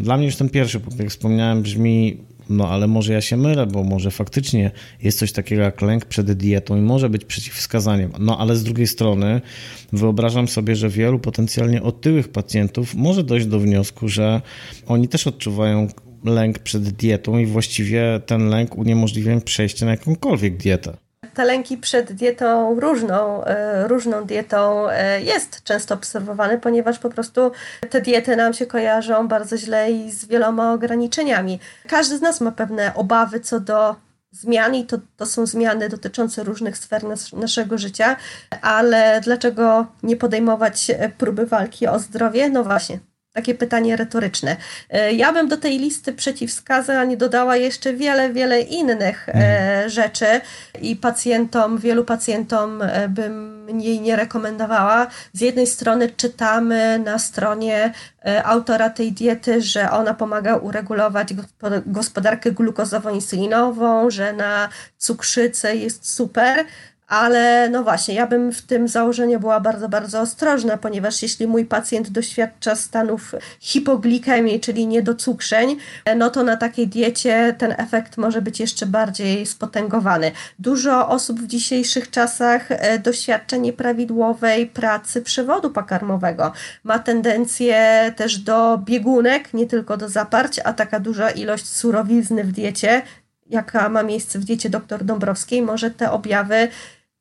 Dla 0.00 0.16
mnie 0.16 0.26
już 0.26 0.36
ten 0.36 0.48
pierwszy 0.48 0.80
jak 0.98 1.10
wspomniałem, 1.10 1.62
brzmi 1.62 2.18
no 2.50 2.68
ale 2.68 2.86
może 2.86 3.12
ja 3.12 3.20
się 3.20 3.36
mylę, 3.36 3.66
bo 3.66 3.84
może 3.84 4.10
faktycznie 4.10 4.70
jest 5.02 5.18
coś 5.18 5.32
takiego 5.32 5.62
jak 5.62 5.82
lęk 5.82 6.04
przed 6.04 6.32
dietą 6.32 6.76
i 6.76 6.80
może 6.80 7.10
być 7.10 7.24
przeciwwskazaniem. 7.24 8.12
No 8.18 8.38
ale 8.38 8.56
z 8.56 8.64
drugiej 8.64 8.86
strony 8.86 9.40
wyobrażam 9.92 10.48
sobie, 10.48 10.76
że 10.76 10.88
wielu 10.88 11.18
potencjalnie 11.18 11.82
otyłych 11.82 12.28
pacjentów 12.28 12.94
może 12.94 13.24
dojść 13.24 13.46
do 13.46 13.60
wniosku, 13.60 14.08
że 14.08 14.42
oni 14.86 15.08
też 15.08 15.26
odczuwają 15.26 15.88
lęk 16.24 16.58
przed 16.58 16.82
dietą 16.82 17.38
i 17.38 17.46
właściwie 17.46 18.20
ten 18.26 18.48
lęk 18.48 18.78
uniemożliwia 18.78 19.40
przejście 19.40 19.84
na 19.84 19.90
jakąkolwiek 19.90 20.56
dietę. 20.56 20.96
Te 21.34 21.44
lęki 21.44 21.78
przed 21.78 22.12
dietą 22.12 22.80
różną, 22.80 23.44
e, 23.44 23.88
różną 23.88 24.24
dietą 24.24 24.90
e, 24.90 25.22
jest 25.22 25.62
często 25.62 25.94
obserwowany, 25.94 26.58
ponieważ 26.58 26.98
po 26.98 27.10
prostu 27.10 27.52
te 27.90 28.00
diety 28.00 28.36
nam 28.36 28.54
się 28.54 28.66
kojarzą 28.66 29.28
bardzo 29.28 29.56
źle 29.56 29.92
i 29.92 30.10
z 30.10 30.24
wieloma 30.24 30.72
ograniczeniami. 30.72 31.58
Każdy 31.88 32.18
z 32.18 32.20
nas 32.20 32.40
ma 32.40 32.52
pewne 32.52 32.94
obawy 32.94 33.40
co 33.40 33.60
do 33.60 33.96
zmian 34.30 34.74
i 34.74 34.84
to, 34.84 34.98
to 35.16 35.26
są 35.26 35.46
zmiany 35.46 35.88
dotyczące 35.88 36.44
różnych 36.44 36.78
sfer 36.78 37.04
nas, 37.04 37.32
naszego 37.32 37.78
życia, 37.78 38.16
ale 38.62 39.20
dlaczego 39.24 39.86
nie 40.02 40.16
podejmować 40.16 40.90
próby 41.18 41.46
walki 41.46 41.86
o 41.86 41.98
zdrowie? 41.98 42.50
No 42.50 42.64
właśnie, 42.64 42.98
takie 43.34 43.54
pytanie 43.54 43.96
retoryczne. 43.96 44.56
E, 44.90 45.12
ja 45.12 45.32
bym 45.32 45.48
do 45.48 45.56
tej 45.56 45.78
listy 45.78 46.12
przeciwwskazań 46.12 47.16
dodała 47.16 47.56
jeszcze 47.56 47.92
wiele, 47.92 48.32
wiele 48.32 48.60
innych 48.60 49.28
mhm. 49.28 49.90
rzeczy 49.90 50.26
i 50.82 50.96
pacjentom, 50.96 51.78
wielu 51.78 52.04
pacjentom 52.04 52.82
bym 53.08 53.66
jej 53.80 54.00
nie 54.00 54.16
rekomendowała. 54.16 55.06
Z 55.32 55.40
jednej 55.40 55.66
strony 55.66 56.08
czytamy 56.10 56.98
na 56.98 57.18
stronie 57.18 57.92
autora 58.44 58.90
tej 58.90 59.12
diety, 59.12 59.62
że 59.62 59.90
ona 59.90 60.14
pomaga 60.14 60.56
uregulować 60.56 61.28
gospodarkę 61.86 62.52
glukozowo-insulinową, 62.52 64.10
że 64.10 64.32
na 64.32 64.68
cukrzycę 64.98 65.76
jest 65.76 66.14
super, 66.14 66.64
ale 67.14 67.68
no 67.68 67.82
właśnie, 67.82 68.14
ja 68.14 68.26
bym 68.26 68.52
w 68.52 68.62
tym 68.62 68.88
założeniu 68.88 69.40
była 69.40 69.60
bardzo, 69.60 69.88
bardzo 69.88 70.20
ostrożna, 70.20 70.76
ponieważ 70.76 71.22
jeśli 71.22 71.46
mój 71.46 71.64
pacjent 71.64 72.08
doświadcza 72.08 72.74
stanów 72.74 73.32
hipoglikemii, 73.60 74.60
czyli 74.60 74.86
niedocukrzeń, 74.86 75.76
no 76.16 76.30
to 76.30 76.42
na 76.42 76.56
takiej 76.56 76.88
diecie 76.88 77.54
ten 77.58 77.74
efekt 77.78 78.16
może 78.16 78.42
być 78.42 78.60
jeszcze 78.60 78.86
bardziej 78.86 79.46
spotęgowany. 79.46 80.32
Dużo 80.58 81.08
osób 81.08 81.40
w 81.40 81.46
dzisiejszych 81.46 82.10
czasach 82.10 82.66
e, 82.70 82.98
doświadcza 82.98 83.56
nieprawidłowej 83.56 84.66
pracy 84.66 85.22
przewodu 85.22 85.70
pokarmowego. 85.70 86.52
Ma 86.84 86.98
tendencję 86.98 88.12
też 88.16 88.38
do 88.38 88.78
biegunek, 88.78 89.54
nie 89.54 89.66
tylko 89.66 89.96
do 89.96 90.08
zaparć, 90.08 90.60
a 90.64 90.72
taka 90.72 91.00
duża 91.00 91.30
ilość 91.30 91.68
surowizny 91.68 92.44
w 92.44 92.52
diecie 92.52 93.02
jaka 93.50 93.88
ma 93.88 94.02
miejsce 94.02 94.38
w 94.38 94.44
diecie 94.44 94.70
dr 94.70 95.04
Dąbrowskiej, 95.04 95.62
może 95.62 95.90
te 95.90 96.10
objawy 96.10 96.68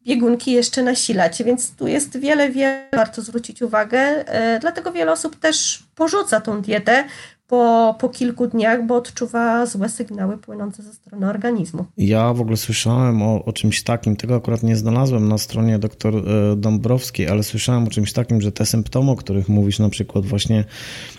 biegunki 0.08 0.52
jeszcze 0.52 0.84
nasilać, 0.84 1.44
więc 1.44 1.76
tu 1.76 1.88
jest 1.88 2.18
wiele, 2.20 2.50
wiele, 2.50 2.88
warto 2.96 3.22
zwrócić 3.22 3.62
uwagę, 3.62 4.00
e, 4.00 4.60
dlatego 4.60 4.92
wiele 4.92 5.12
osób 5.12 5.36
też 5.36 5.84
porzuca 5.96 6.42
tą 6.42 6.62
dietę 6.62 7.04
po, 7.48 7.96
po 8.00 8.10
kilku 8.10 8.48
dniach, 8.48 8.86
bo 8.86 8.96
odczuwa 8.96 9.66
złe 9.66 9.90
sygnały 9.90 10.38
płynące 10.38 10.84
ze 10.84 10.94
strony 10.94 11.30
organizmu. 11.30 11.86
Ja 11.98 12.34
w 12.34 12.42
ogóle 12.42 12.58
słyszałem 12.58 13.22
o, 13.22 13.46
o 13.46 13.54
czymś 13.54 13.84
takim, 13.84 14.16
tego 14.16 14.36
akurat 14.36 14.64
nie 14.64 14.76
znalazłem 14.76 15.28
na 15.28 15.38
stronie 15.38 15.80
dr 15.80 16.16
e, 16.16 16.56
Dąbrowskiej, 16.56 17.28
ale 17.30 17.44
słyszałem 17.44 17.84
o 17.84 17.90
czymś 17.90 18.14
takim, 18.14 18.42
że 18.42 18.52
te 18.52 18.66
symptomy, 18.66 19.12
o 19.12 19.16
których 19.16 19.50
mówisz, 19.50 19.80
na 19.80 19.90
przykład 19.90 20.26
właśnie 20.26 20.64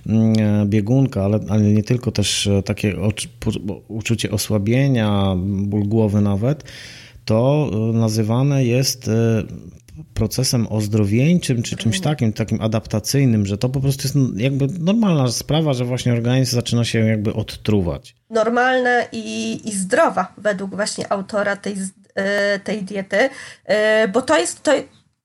mm, 0.07 0.63
e, 0.63 0.67
biegunka, 0.67 1.25
ale, 1.25 1.41
ale 1.49 1.63
nie 1.63 1.83
tylko 1.83 2.13
też 2.13 2.49
takie 2.65 2.97
uczucie 3.89 4.31
osłabienia, 4.31 5.35
ból 5.37 5.83
głowy 5.83 6.21
nawet, 6.21 6.65
to 7.25 7.71
e, 7.73 7.77
nazywane 7.77 8.65
jest 8.65 9.09
e, 9.09 9.43
procesem 10.15 10.67
ozdrowieńczym 10.67 11.63
czy 11.63 11.77
czymś 11.77 12.01
takim, 12.01 12.33
takim 12.33 12.61
adaptacyjnym, 12.61 13.47
że 13.47 13.59
to 13.59 13.69
po 13.69 13.81
prostu 13.81 14.03
jest 14.03 14.41
jakby 14.41 14.67
normalna 14.79 15.29
sprawa, 15.29 15.73
że 15.73 15.85
właśnie 15.85 16.13
organizm 16.13 16.57
zaczyna 16.57 16.85
się 16.85 16.99
jakby 16.99 17.35
odtruwać. 17.35 18.17
Normalna 18.31 19.03
i, 19.13 19.61
i 19.65 19.73
zdrowa 19.73 20.35
według 20.39 20.77
właśnie 20.77 21.13
autora 21.13 21.57
tej, 21.57 21.75
e, 22.15 22.59
tej 22.59 22.83
diety, 22.83 23.29
bo 24.13 24.23
to 24.23 24.39
jest, 24.39 24.63
to, 24.63 24.73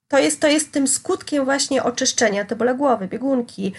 to 0.10 0.20
jest, 0.20 0.40
to 0.42 0.48
jest 0.48 0.72
tym 0.72 0.88
skutkiem 0.88 1.46
właśnie 1.46 1.84
oczyszczenia, 1.84 2.46
te 2.46 2.56
bóle 2.56 2.76
głowy, 2.76 3.08
biegunki, 3.08 3.74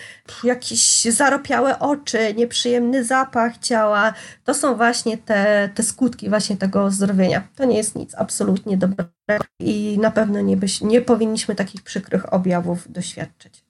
jakieś 0.45 1.03
zaropiałe 1.03 1.79
oczy, 1.79 2.35
nieprzyjemny 2.35 3.05
zapach 3.05 3.59
ciała. 3.59 4.15
To 4.45 4.55
są 4.55 4.77
właśnie 4.77 5.19
te, 5.19 5.71
te 5.75 5.83
skutki 5.83 6.29
właśnie 6.29 6.57
tego 6.57 6.85
ozdrowienia. 6.85 7.49
To 7.57 7.65
nie 7.65 7.77
jest 7.77 7.97
nic 7.97 8.15
absolutnie 8.15 8.77
dobrego 8.77 9.11
i 9.61 9.99
na 10.01 10.11
pewno 10.11 10.41
nie, 10.41 10.57
byś, 10.57 10.81
nie 10.81 11.01
powinniśmy 11.01 11.55
takich 11.55 11.83
przykrych 11.83 12.33
objawów 12.33 12.93
doświadczyć. 12.93 13.70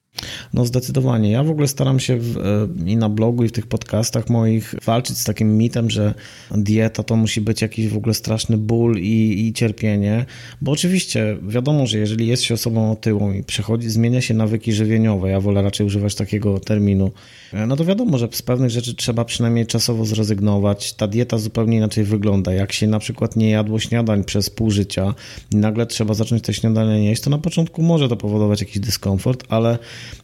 No 0.53 0.65
zdecydowanie. 0.65 1.31
Ja 1.31 1.43
w 1.43 1.49
ogóle 1.49 1.67
staram 1.67 1.99
się 1.99 2.17
w, 2.17 2.37
e, 2.37 2.89
i 2.89 2.97
na 2.97 3.09
blogu, 3.09 3.43
i 3.43 3.47
w 3.47 3.51
tych 3.51 3.67
podcastach 3.67 4.29
moich 4.29 4.75
walczyć 4.85 5.17
z 5.17 5.23
takim 5.23 5.57
mitem, 5.57 5.89
że 5.89 6.13
dieta 6.51 7.03
to 7.03 7.15
musi 7.15 7.41
być 7.41 7.61
jakiś 7.61 7.87
w 7.87 7.97
ogóle 7.97 8.13
straszny 8.13 8.57
ból 8.57 8.97
i, 8.97 9.47
i 9.47 9.53
cierpienie, 9.53 10.25
bo 10.61 10.71
oczywiście 10.71 11.37
wiadomo, 11.47 11.87
że 11.87 11.97
jeżeli 11.97 12.27
jest 12.27 12.43
się 12.43 12.53
osobą 12.53 12.91
otyłą 12.91 13.33
i 13.33 13.43
przechodzi, 13.43 13.89
zmienia 13.89 14.21
się 14.21 14.33
nawyki 14.33 14.73
żywieniowe, 14.73 15.29
ja 15.29 15.39
wolę 15.39 15.61
raczej 15.61 15.85
używać 15.85 16.15
takiego 16.15 16.59
terminu, 16.59 17.11
e, 17.53 17.65
no 17.65 17.75
to 17.75 17.85
wiadomo, 17.85 18.17
że 18.17 18.27
z 18.31 18.41
pewnych 18.41 18.69
rzeczy 18.69 18.95
trzeba 18.95 19.25
przynajmniej 19.25 19.65
czasowo 19.65 20.05
zrezygnować. 20.05 20.93
Ta 20.93 21.07
dieta 21.07 21.37
zupełnie 21.37 21.77
inaczej 21.77 22.03
wygląda. 22.03 22.53
Jak 22.53 22.71
się 22.73 22.87
na 22.87 22.99
przykład 22.99 23.35
nie 23.35 23.49
jadło 23.49 23.79
śniadań 23.79 24.23
przez 24.23 24.49
pół 24.49 24.71
życia 24.71 25.13
i 25.51 25.55
nagle 25.55 25.85
trzeba 25.85 26.13
zacząć 26.13 26.43
te 26.43 26.53
śniadania 26.53 26.97
jeść, 26.97 27.21
to 27.21 27.29
na 27.29 27.37
początku 27.37 27.81
może 27.81 28.09
to 28.09 28.17
powodować 28.17 28.61
jakiś 28.61 28.79
dyskomfort, 28.79 29.43
ale 29.49 29.77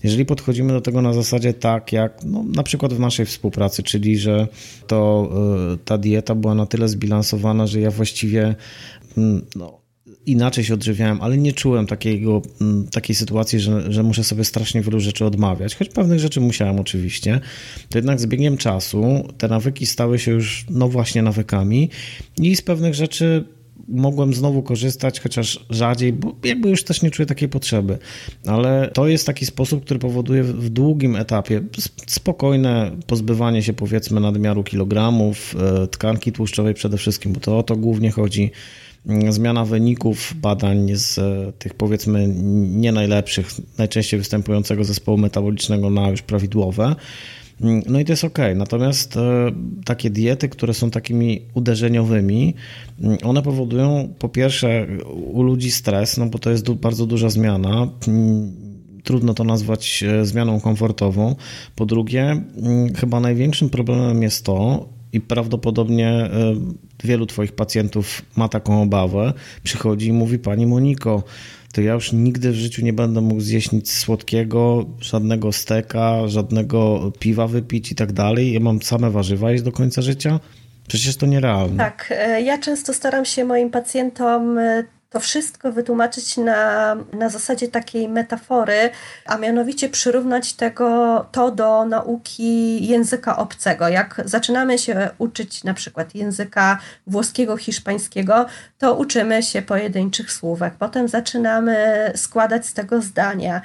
jeżeli 0.03 0.25
podchodzimy 0.25 0.73
do 0.73 0.81
tego 0.81 1.01
na 1.01 1.13
zasadzie 1.13 1.53
tak, 1.53 1.93
jak 1.93 2.23
no, 2.25 2.43
na 2.55 2.63
przykład 2.63 2.93
w 2.93 2.99
naszej 2.99 3.25
współpracy, 3.25 3.83
czyli 3.83 4.17
że 4.17 4.47
to 4.87 5.29
y, 5.73 5.77
ta 5.77 5.97
dieta 5.97 6.35
była 6.35 6.55
na 6.55 6.65
tyle 6.65 6.87
zbilansowana, 6.87 7.67
że 7.67 7.81
ja 7.81 7.91
właściwie 7.91 8.55
mm, 9.17 9.45
no, 9.55 9.87
inaczej 10.25 10.63
się 10.63 10.73
odżywiałem, 10.73 11.21
ale 11.21 11.37
nie 11.37 11.53
czułem 11.53 11.87
takiego, 11.87 12.41
mm, 12.61 12.87
takiej 12.87 13.15
sytuacji, 13.15 13.59
że, 13.59 13.91
że 13.91 14.03
muszę 14.03 14.23
sobie 14.23 14.43
strasznie 14.43 14.81
wielu 14.81 14.99
rzeczy 14.99 15.25
odmawiać, 15.25 15.75
choć 15.75 15.89
pewnych 15.89 16.19
rzeczy 16.19 16.41
musiałem 16.41 16.79
oczywiście, 16.79 17.39
to 17.89 17.97
jednak 17.97 18.19
z 18.19 18.25
biegiem 18.25 18.57
czasu 18.57 19.27
te 19.37 19.47
nawyki 19.47 19.85
stały 19.85 20.19
się 20.19 20.31
już 20.31 20.65
no 20.69 20.89
właśnie 20.89 21.21
nawykami 21.21 21.89
i 22.37 22.55
z 22.55 22.61
pewnych 22.61 22.93
rzeczy 22.93 23.43
mogłem 23.87 24.33
znowu 24.33 24.63
korzystać, 24.63 25.19
chociaż 25.19 25.65
rzadziej, 25.69 26.13
bo 26.13 26.35
jakby 26.43 26.69
już 26.69 26.83
też 26.83 27.01
nie 27.01 27.11
czuję 27.11 27.25
takiej 27.25 27.49
potrzeby. 27.49 27.97
Ale 28.45 28.89
to 28.93 29.07
jest 29.07 29.25
taki 29.25 29.45
sposób, 29.45 29.85
który 29.85 29.99
powoduje 29.99 30.43
w 30.43 30.69
długim 30.69 31.15
etapie 31.15 31.61
spokojne 32.07 32.91
pozbywanie 33.07 33.63
się 33.63 33.73
powiedzmy 33.73 34.19
nadmiaru 34.19 34.63
kilogramów, 34.63 35.55
e, 35.83 35.87
tkanki 35.87 36.31
tłuszczowej 36.31 36.73
przede 36.73 36.97
wszystkim, 36.97 37.33
bo 37.33 37.39
to 37.39 37.57
o 37.57 37.63
to 37.63 37.75
głównie 37.75 38.11
chodzi. 38.11 38.51
Mm, 39.07 39.31
zmiana 39.31 39.65
wyników 39.65 40.33
badań 40.35 40.89
z 40.93 41.17
e, 41.17 41.53
tych 41.59 41.73
powiedzmy 41.73 42.27
nie 42.57 42.91
najlepszych, 42.91 43.51
najczęściej 43.77 44.19
występującego 44.19 44.83
zespołu 44.83 45.17
metabolicznego 45.17 45.89
na 45.89 46.09
już 46.09 46.21
prawidłowe. 46.21 46.95
Mm, 47.61 47.83
no 47.87 47.99
i 47.99 48.05
to 48.05 48.13
jest 48.13 48.23
ok. 48.23 48.37
Natomiast 48.55 49.17
e, 49.17 49.51
takie 49.85 50.09
diety, 50.09 50.49
które 50.49 50.73
są 50.73 50.91
takimi 50.91 51.41
uderzeniowymi, 51.53 52.53
mm, 53.01 53.17
one 53.23 53.41
powodują 53.41 54.13
po 54.19 54.29
pierwsze 54.29 54.87
u 55.05 55.43
ludzi 55.43 55.71
stres, 55.71 56.17
no 56.17 56.25
bo 56.25 56.39
to 56.39 56.49
jest 56.49 56.71
bardzo 56.71 57.05
duża 57.05 57.29
zmiana. 57.29 57.87
Mm, 58.07 58.51
trudno 59.03 59.33
to 59.33 59.43
nazwać 59.43 60.03
e, 60.03 60.25
zmianą 60.25 60.59
komfortową. 60.59 61.35
Po 61.75 61.85
drugie, 61.85 62.41
chyba 62.95 63.19
największym 63.19 63.69
problemem 63.69 64.23
jest 64.23 64.45
to, 64.45 64.87
i 65.13 65.21
prawdopodobnie 65.21 66.09
e, 66.09 66.29
wielu 67.03 67.25
Twoich 67.25 67.51
pacjentów 67.51 68.21
ma 68.35 68.49
taką 68.49 68.81
obawę, 68.81 69.33
przychodzi 69.63 70.07
i 70.07 70.13
mówi: 70.13 70.39
Pani 70.39 70.65
Moniko, 70.65 71.23
to 71.77 71.81
ja 71.81 71.93
już 71.93 72.11
nigdy 72.11 72.51
w 72.51 72.55
życiu 72.55 72.85
nie 72.85 72.93
będę 72.93 73.21
mógł 73.21 73.41
zjeść 73.41 73.71
nic 73.71 73.93
słodkiego, 73.93 74.85
żadnego 75.01 75.51
steka, 75.51 76.27
żadnego 76.27 77.11
piwa 77.19 77.47
wypić 77.47 77.91
i 77.91 77.95
tak 77.95 78.11
dalej. 78.11 78.53
Ja 78.53 78.59
mam 78.59 78.81
same 78.81 79.11
warzywa 79.11 79.51
jeść 79.51 79.63
do 79.63 79.71
końca 79.71 80.01
życia. 80.01 80.39
Przecież 80.87 81.17
to 81.17 81.25
nierealne. 81.25 81.77
Tak, 81.77 82.13
e, 82.17 82.41
ja 82.41 82.57
często 82.57 82.93
staram 82.93 83.25
się 83.25 83.45
moim 83.45 83.69
pacjentom 83.69 84.57
e, 84.57 84.83
to 85.09 85.19
wszystko 85.19 85.71
wytłumaczyć 85.71 86.37
na, 86.37 86.95
na 87.13 87.29
zasadzie 87.29 87.67
takiej 87.67 88.09
metafory, 88.09 88.89
a 89.25 89.37
mianowicie 89.37 89.89
przyrównać 89.89 90.53
tego, 90.53 91.25
to 91.31 91.51
do 91.51 91.85
nauki 91.85 92.87
języka 92.87 93.37
obcego. 93.37 93.87
Jak 93.87 94.21
zaczynamy 94.25 94.77
się 94.77 95.09
uczyć 95.17 95.63
na 95.63 95.73
przykład 95.73 96.15
języka 96.15 96.79
włoskiego, 97.07 97.57
hiszpańskiego, 97.57 98.45
to 98.77 98.95
uczymy 98.95 99.43
się 99.43 99.61
pojedynczych 99.61 100.31
słówek. 100.31 100.73
Potem 100.79 101.07
zaczynamy 101.07 101.77
składać 102.15 102.65
z 102.65 102.73
tego 102.73 103.01
zdania. 103.01 103.61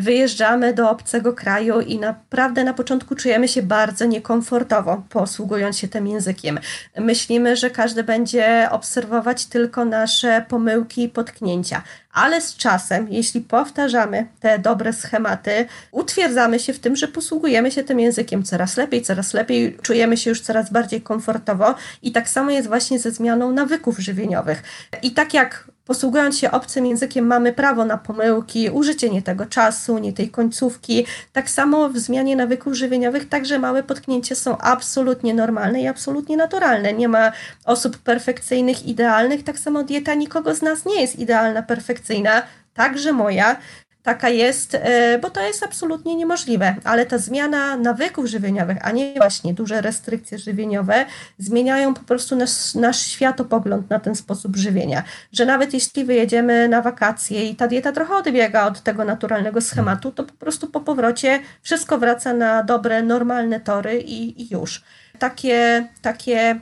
Wyjeżdżamy 0.00 0.74
do 0.74 0.90
obcego 0.90 1.32
kraju 1.32 1.80
i 1.80 1.98
naprawdę 1.98 2.64
na 2.64 2.74
początku 2.74 3.14
czujemy 3.14 3.48
się 3.48 3.62
bardzo 3.62 4.04
niekomfortowo, 4.04 5.02
posługując 5.08 5.78
się 5.78 5.88
tym 5.88 6.06
językiem. 6.06 6.60
Myślimy, 6.98 7.56
że 7.56 7.70
każdy 7.70 8.04
będzie 8.04 8.68
obserwować 8.70 9.46
tylko 9.46 9.84
nasze 9.84 10.44
pomyłki, 10.48 10.79
pomyłki 10.80 11.02
i 11.02 11.08
potknięcia. 11.08 11.82
Ale 12.12 12.40
z 12.40 12.56
czasem, 12.56 13.06
jeśli 13.10 13.40
powtarzamy 13.40 14.26
te 14.40 14.58
dobre 14.58 14.92
schematy, 14.92 15.66
utwierdzamy 15.92 16.58
się 16.58 16.72
w 16.72 16.78
tym, 16.78 16.96
że 16.96 17.08
posługujemy 17.08 17.70
się 17.70 17.82
tym 17.82 18.00
językiem 18.00 18.42
coraz 18.42 18.76
lepiej, 18.76 19.02
coraz 19.02 19.34
lepiej, 19.34 19.76
czujemy 19.82 20.16
się 20.16 20.30
już 20.30 20.40
coraz 20.40 20.72
bardziej 20.72 21.02
komfortowo 21.02 21.74
i 22.02 22.12
tak 22.12 22.28
samo 22.28 22.50
jest 22.50 22.68
właśnie 22.68 22.98
ze 22.98 23.10
zmianą 23.10 23.52
nawyków 23.52 23.98
żywieniowych. 23.98 24.62
I 25.02 25.10
tak 25.10 25.34
jak 25.34 25.70
posługując 25.90 26.38
się 26.38 26.50
obcym 26.50 26.86
językiem, 26.86 27.26
mamy 27.26 27.52
prawo 27.52 27.84
na 27.84 27.98
pomyłki, 27.98 28.70
użycie 28.70 29.10
nie 29.10 29.22
tego 29.22 29.46
czasu, 29.46 29.98
nie 29.98 30.12
tej 30.12 30.30
końcówki. 30.30 31.06
Tak 31.32 31.50
samo 31.50 31.88
w 31.88 31.98
zmianie 31.98 32.36
nawyków 32.36 32.74
żywieniowych 32.74 33.28
także 33.28 33.58
małe 33.58 33.82
potknięcia 33.82 34.34
są 34.34 34.58
absolutnie 34.58 35.34
normalne 35.34 35.80
i 35.80 35.86
absolutnie 35.86 36.36
naturalne. 36.36 36.92
Nie 36.92 37.08
ma 37.08 37.32
osób 37.64 37.98
perfekcyjnych, 37.98 38.86
idealnych. 38.86 39.44
Tak 39.44 39.58
samo 39.58 39.82
dieta 39.82 40.14
nikogo 40.14 40.54
z 40.54 40.62
nas 40.62 40.84
nie 40.84 41.00
jest 41.00 41.18
idealna, 41.18 41.62
perfekcyjna, 41.62 42.42
także 42.74 43.12
moja. 43.12 43.56
Taka 44.02 44.28
jest, 44.28 44.74
e, 44.74 45.18
bo 45.18 45.30
to 45.30 45.40
jest 45.40 45.62
absolutnie 45.62 46.16
niemożliwe. 46.16 46.74
Ale 46.84 47.06
ta 47.06 47.18
zmiana 47.18 47.76
nawyków 47.76 48.26
żywieniowych, 48.26 48.76
a 48.80 48.90
nie 48.90 49.14
właśnie 49.14 49.54
duże 49.54 49.80
restrykcje 49.80 50.38
żywieniowe, 50.38 51.06
zmieniają 51.38 51.94
po 51.94 52.00
prostu 52.00 52.36
nasz, 52.36 52.74
nasz 52.74 53.06
światopogląd 53.06 53.90
na 53.90 54.00
ten 54.00 54.14
sposób 54.14 54.56
żywienia. 54.56 55.02
Że 55.32 55.46
nawet 55.46 55.74
jeśli 55.74 56.04
wyjedziemy 56.04 56.68
na 56.68 56.82
wakacje 56.82 57.46
i 57.46 57.56
ta 57.56 57.68
dieta 57.68 57.92
trochę 57.92 58.14
odbiega 58.14 58.66
od 58.66 58.80
tego 58.82 59.04
naturalnego 59.04 59.60
schematu, 59.60 60.12
to 60.12 60.24
po 60.24 60.34
prostu 60.34 60.66
po 60.66 60.80
powrocie 60.80 61.40
wszystko 61.62 61.98
wraca 61.98 62.34
na 62.34 62.62
dobre, 62.62 63.02
normalne 63.02 63.60
tory 63.60 64.00
i, 64.00 64.42
i 64.42 64.48
już. 64.54 64.82
Takie, 65.18 65.88
takie 66.02 66.60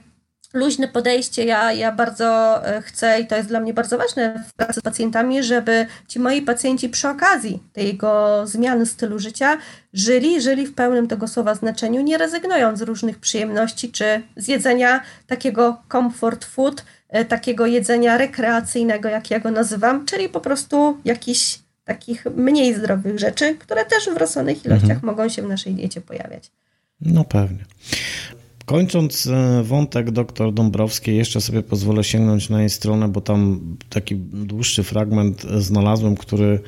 luźne 0.52 0.88
podejście. 0.88 1.44
Ja, 1.44 1.72
ja 1.72 1.92
bardzo 1.92 2.60
e, 2.66 2.82
chcę 2.82 3.20
i 3.20 3.26
to 3.26 3.36
jest 3.36 3.48
dla 3.48 3.60
mnie 3.60 3.74
bardzo 3.74 3.98
ważne 3.98 4.44
w 4.48 4.54
pracy 4.54 4.80
z 4.80 4.82
pacjentami, 4.82 5.42
żeby 5.42 5.86
ci 6.08 6.20
moi 6.20 6.42
pacjenci 6.42 6.88
przy 6.88 7.08
okazji 7.08 7.62
tego 7.72 8.42
zmiany 8.46 8.86
stylu 8.86 9.18
życia 9.18 9.58
żyli, 9.92 10.40
żyli 10.40 10.66
w 10.66 10.74
pełnym 10.74 11.08
tego 11.08 11.28
słowa 11.28 11.54
znaczeniu, 11.54 12.02
nie 12.02 12.18
rezygnując 12.18 12.78
z 12.78 12.82
różnych 12.82 13.18
przyjemności 13.18 13.92
czy 13.92 14.22
z 14.36 14.48
jedzenia 14.48 15.00
takiego 15.26 15.82
comfort 15.92 16.44
food, 16.44 16.84
e, 17.08 17.24
takiego 17.24 17.66
jedzenia 17.66 18.18
rekreacyjnego, 18.18 19.08
jak 19.08 19.30
ja 19.30 19.40
go 19.40 19.50
nazywam, 19.50 20.06
czyli 20.06 20.28
po 20.28 20.40
prostu 20.40 20.98
jakichś 21.04 21.58
takich 21.84 22.24
mniej 22.36 22.74
zdrowych 22.74 23.18
rzeczy, 23.18 23.54
które 23.54 23.84
też 23.84 24.10
w 24.10 24.16
rosnących 24.16 24.64
ilościach 24.64 24.90
mhm. 24.90 25.06
mogą 25.06 25.28
się 25.28 25.42
w 25.42 25.48
naszej 25.48 25.74
diecie 25.74 26.00
pojawiać. 26.00 26.50
No 27.00 27.24
pewnie. 27.24 27.64
Kończąc 28.68 29.26
e, 29.26 29.62
wątek 29.62 30.10
dr 30.10 30.52
Dąbrowskiej, 30.52 31.16
jeszcze 31.16 31.40
sobie 31.40 31.62
pozwolę 31.62 32.04
sięgnąć 32.04 32.48
na 32.48 32.60
jej 32.60 32.70
stronę, 32.70 33.08
bo 33.08 33.20
tam 33.20 33.60
taki 33.88 34.16
dłuższy 34.16 34.82
fragment 34.82 35.42
znalazłem, 35.58 36.16
który 36.16 36.60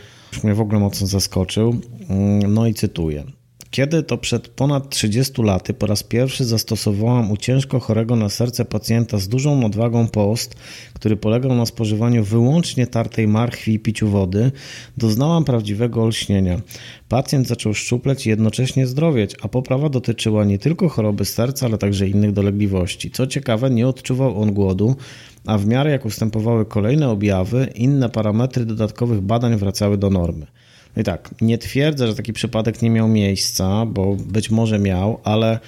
mnie 0.45 0.55
w 0.55 0.61
ogóle 0.61 0.81
mocno 0.81 1.07
zaskoczył. 1.07 1.81
Mm, 2.09 2.55
no 2.55 2.67
i 2.67 2.75
cytuję. 2.75 3.25
Kiedy 3.71 4.03
to 4.03 4.19
przed 4.19 4.49
ponad 4.49 4.91
30 4.91 5.43
laty 5.43 5.75
po 5.75 5.87
raz 5.87 6.03
pierwszy 6.03 6.45
zastosowałam 6.45 7.31
u 7.31 7.37
ciężko 7.37 7.81
chorego 7.81 8.17
na 8.17 8.29
serce 8.29 8.65
pacjenta 8.65 9.19
z 9.19 9.29
dużą 9.29 9.61
nadwagą 9.61 10.09
post, 10.09 10.55
który 10.95 11.17
polegał 11.17 11.55
na 11.55 11.67
spożywaniu 11.67 12.25
wyłącznie 12.25 12.87
tartej 12.87 13.29
marchwi 13.29 13.73
i 13.73 13.79
piciu 13.79 14.09
wody, 14.09 14.53
doznałam 14.97 15.45
prawdziwego 15.45 16.03
olśnienia. 16.03 16.61
Pacjent 17.09 17.49
zaczął 17.49 17.75
szczupleć 17.75 18.27
i 18.27 18.29
jednocześnie 18.29 18.87
zdrowieć, 18.87 19.35
a 19.43 19.49
poprawa 19.49 19.89
dotyczyła 19.89 20.45
nie 20.45 20.59
tylko 20.59 20.89
choroby 20.89 21.25
serca, 21.25 21.67
ale 21.67 21.79
także 21.79 22.09
innych 22.09 22.33
dolegliwości. 22.33 23.11
Co 23.11 23.27
ciekawe, 23.27 23.71
nie 23.71 23.89
odczuwał 23.89 24.43
on 24.43 24.53
głodu, 24.53 24.97
a 25.47 25.59
w 25.59 25.67
miarę 25.67 25.91
jak 25.91 26.05
ustępowały 26.07 26.67
kolejne 26.67 27.09
objawy, 27.09 27.69
inne 27.75 28.09
parametry 28.09 28.65
dodatkowych 28.65 29.21
badań 29.21 29.57
wracały 29.57 29.99
do 29.99 30.11
normy. 30.11 30.47
No 30.97 31.03
i 31.03 31.05
tak, 31.05 31.31
nie 31.41 31.59
twierdzę, 31.59 32.07
że 32.07 32.15
taki 32.15 32.33
przypadek 32.33 32.83
nie 32.83 32.91
miał 32.91 33.09
miejsca, 33.09 33.87
bo 33.87 34.17
być 34.17 34.51
może 34.51 34.79
miał, 34.79 35.21
ale 35.25 35.59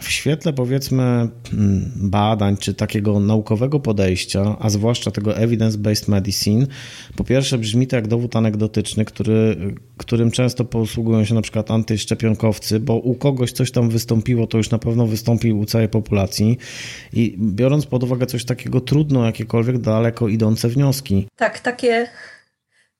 w 0.00 0.10
świetle 0.10 0.52
powiedzmy 0.52 1.02
mm, 1.02 1.92
badań 1.96 2.56
czy 2.56 2.74
takiego 2.74 3.20
naukowego 3.20 3.80
podejścia, 3.80 4.56
a 4.60 4.70
zwłaszcza 4.70 5.10
tego 5.10 5.32
evidence-based 5.32 6.08
medicine, 6.08 6.66
po 7.16 7.24
pierwsze 7.24 7.58
brzmi 7.58 7.86
to 7.86 7.96
jak 7.96 8.08
dowód 8.08 8.36
anegdotyczny, 8.36 9.04
który, 9.04 9.56
którym 9.96 10.30
często 10.30 10.64
posługują 10.64 11.24
się 11.24 11.34
na 11.34 11.42
przykład 11.42 11.70
antyszczepionkowcy, 11.70 12.80
bo 12.80 12.96
u 12.96 13.14
kogoś 13.14 13.52
coś 13.52 13.70
tam 13.70 13.90
wystąpiło, 13.90 14.46
to 14.46 14.58
już 14.58 14.70
na 14.70 14.78
pewno 14.78 15.06
wystąpi 15.06 15.52
u 15.52 15.64
całej 15.64 15.88
populacji 15.88 16.58
i 17.12 17.36
biorąc 17.38 17.86
pod 17.86 18.02
uwagę 18.02 18.26
coś 18.26 18.44
takiego 18.44 18.80
trudno 18.80 19.26
jakiekolwiek 19.26 19.78
daleko 19.78 20.28
idące 20.28 20.68
wnioski. 20.68 21.26
Tak, 21.36 21.60
takie 21.60 22.08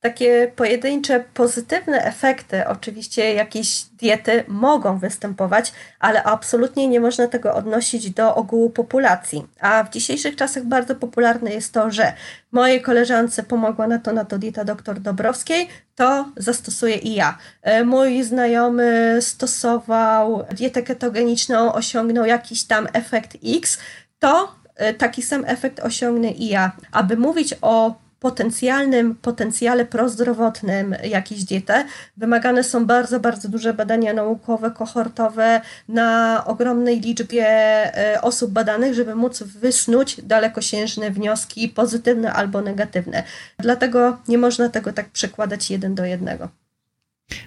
takie 0.03 0.53
pojedyncze 0.57 1.25
pozytywne 1.35 2.05
efekty, 2.05 2.69
oczywiście 2.69 3.35
jakieś 3.35 3.83
diety 3.85 4.45
mogą 4.49 4.99
występować, 4.99 5.73
ale 6.01 6.23
absolutnie 6.23 6.89
nie 6.89 7.01
można 7.01 7.29
tego 7.29 7.55
odnosić 7.55 8.11
do 8.11 8.35
ogółu 8.35 8.71
populacji. 8.71 9.47
A 9.61 9.85
w 9.85 9.91
dzisiejszych 9.91 10.37
czasach 10.37 10.65
bardzo 10.65 10.95
popularne 10.95 11.51
jest 11.51 11.75
to, 11.75 11.91
że 11.91 12.13
mojej 12.53 12.83
koleżance 12.83 13.43
pomogła 13.43 13.87
na 13.87 13.99
to 13.99 14.13
na 14.13 14.25
to 14.25 14.39
dieta 14.39 14.65
dr 14.65 15.01
Dobrowskiej, 15.01 15.69
to 15.95 16.33
zastosuję 16.37 16.97
i 16.97 17.15
ja. 17.15 17.39
E, 17.63 17.85
mój 17.85 18.23
znajomy 18.23 19.19
stosował 19.21 20.45
dietę 20.51 20.83
ketogeniczną, 20.83 21.73
osiągnął 21.73 22.25
jakiś 22.25 22.65
tam 22.65 22.89
efekt 22.93 23.37
X, 23.45 23.79
to 24.19 24.55
e, 24.77 24.95
taki 24.95 25.23
sam 25.23 25.45
efekt 25.47 25.81
osiągnę 25.81 26.31
i 26.31 26.49
ja. 26.49 26.73
Aby 26.93 27.17
mówić 27.17 27.55
o 27.61 28.03
potencjalnym 28.23 29.15
potencjale 29.15 29.85
prozdrowotnym 29.87 30.97
jakiejś 31.05 31.45
diety, 31.45 31.73
wymagane 32.17 32.65
są 32.65 32.87
bardzo, 32.87 33.21
bardzo 33.21 33.49
duże 33.49 33.75
badania 33.75 34.13
naukowe, 34.13 34.71
kohortowe 34.71 35.61
na 35.89 36.43
ogromnej 36.47 37.01
liczbie 37.01 37.47
e, 37.47 38.23
osób 38.23 38.51
badanych, 38.53 38.95
żeby 38.95 39.15
móc 39.15 39.43
wysnuć 39.43 40.21
dalekosiężne 40.23 41.11
wnioski, 41.11 41.69
pozytywne 41.69 42.33
albo 42.33 42.61
negatywne. 42.61 43.23
Dlatego 43.59 44.19
nie 44.29 44.39
można 44.39 44.69
tego 44.69 44.93
tak 44.93 45.11
przekładać 45.11 45.71
jeden 45.71 45.95
do 45.95 46.05
jednego. 46.05 46.62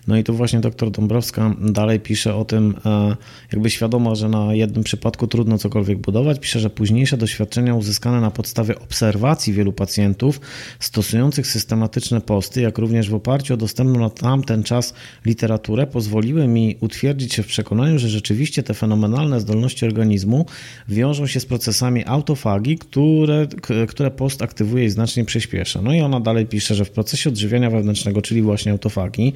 No 0.08 0.18
i 0.18 0.24
tu 0.24 0.34
właśnie 0.34 0.60
doktor 0.60 0.92
Dąbrowska 0.92 1.56
dalej 1.62 2.00
pisze 2.00 2.36
o 2.36 2.46
tym, 2.46 2.76
e, 2.86 3.16
jakby 3.52 3.70
świadoma, 3.70 4.16
że 4.16 4.30
na 4.30 4.54
jednym 4.54 4.84
przypadku 4.84 5.28
trudno 5.28 5.58
cokolwiek 5.58 5.98
budować, 5.98 6.40
pisze, 6.40 6.60
że 6.60 6.70
późniejsze 6.70 7.18
doświadczenia 7.18 7.76
uzyskane 7.76 8.22
na 8.22 8.32
podstawie 8.32 8.80
obserwacji 8.80 9.54
wielu 9.54 9.74
pacjentów 9.74 10.42
stosujących 10.80 11.48
systematyczne 11.48 12.22
posty, 12.22 12.62
jak 12.62 12.78
również 12.78 13.10
w 13.10 13.16
oparciu 13.16 13.54
o 13.54 13.58
dostępną 13.58 14.00
na 14.00 14.10
tamten 14.10 14.64
czas 14.64 14.94
literaturę, 15.26 15.88
pozwoliły 15.88 16.48
mi 16.48 16.78
utwierdzić 16.80 17.34
się 17.34 17.44
w 17.44 17.48
przekonaniu, 17.48 18.00
że 18.00 18.10
rzeczywiście 18.10 18.64
te 18.64 18.74
fenomenalne 18.74 19.40
zdolności 19.40 19.86
organizmu 19.86 20.46
wiążą 20.90 21.28
się 21.28 21.40
z 21.40 21.46
procesami 21.46 22.06
autofagii, 22.06 22.78
które, 22.78 23.48
które 23.88 24.12
post 24.12 24.42
aktywuje 24.42 24.86
i 24.86 24.90
znacznie 24.90 25.26
przyspiesza. 25.26 25.82
No 25.82 25.94
i 25.94 26.02
ona 26.02 26.20
dalej 26.20 26.46
pisze, 26.46 26.76
że 26.76 26.86
w 26.86 26.92
procesie 26.92 27.30
odżywiania 27.30 27.70
wewnętrznego, 27.70 28.22
czyli 28.22 28.42
właśnie 28.42 28.72
autofagii, 28.72 29.34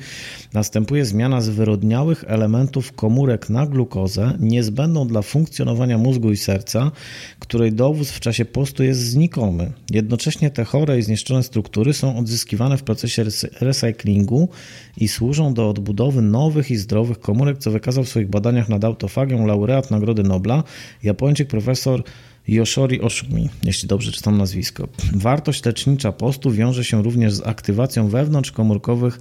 następuje 0.53 1.05
zmiana 1.05 1.41
zwyrodniałych 1.41 2.23
elementów 2.27 2.93
komórek 2.93 3.49
na 3.49 3.65
glukozę, 3.65 4.33
niezbędną 4.39 5.07
dla 5.07 5.21
funkcjonowania 5.21 5.97
mózgu 5.97 6.31
i 6.31 6.37
serca, 6.37 6.91
której 7.39 7.73
dowóz 7.73 8.11
w 8.11 8.19
czasie 8.19 8.45
postu 8.45 8.83
jest 8.83 8.99
znikomy. 8.99 9.71
Jednocześnie 9.91 10.49
te 10.49 10.63
chore 10.63 10.99
i 10.99 11.01
zniszczone 11.01 11.43
struktury 11.43 11.93
są 11.93 12.17
odzyskiwane 12.17 12.77
w 12.77 12.83
procesie 12.83 13.25
recyklingu 13.61 14.49
i 14.97 15.07
służą 15.07 15.53
do 15.53 15.69
odbudowy 15.69 16.21
nowych 16.21 16.71
i 16.71 16.77
zdrowych 16.77 17.19
komórek, 17.19 17.57
co 17.57 17.71
wykazał 17.71 18.03
w 18.03 18.09
swoich 18.09 18.29
badaniach 18.29 18.69
nad 18.69 18.83
autofagią 18.83 19.45
laureat 19.45 19.91
Nagrody 19.91 20.23
Nobla, 20.23 20.63
Japończyk 21.03 21.47
profesor 21.47 22.03
Yoshori 22.49 23.01
Oshumi, 23.01 23.49
jeśli 23.63 23.87
dobrze 23.87 24.11
czytam 24.11 24.37
nazwisko. 24.37 24.87
Wartość 25.13 25.65
lecznicza 25.65 26.11
postu 26.11 26.51
wiąże 26.51 26.83
się 26.83 27.03
również 27.03 27.33
z 27.33 27.47
aktywacją 27.47 28.07
wewnątrzkomórkowych 28.07 29.19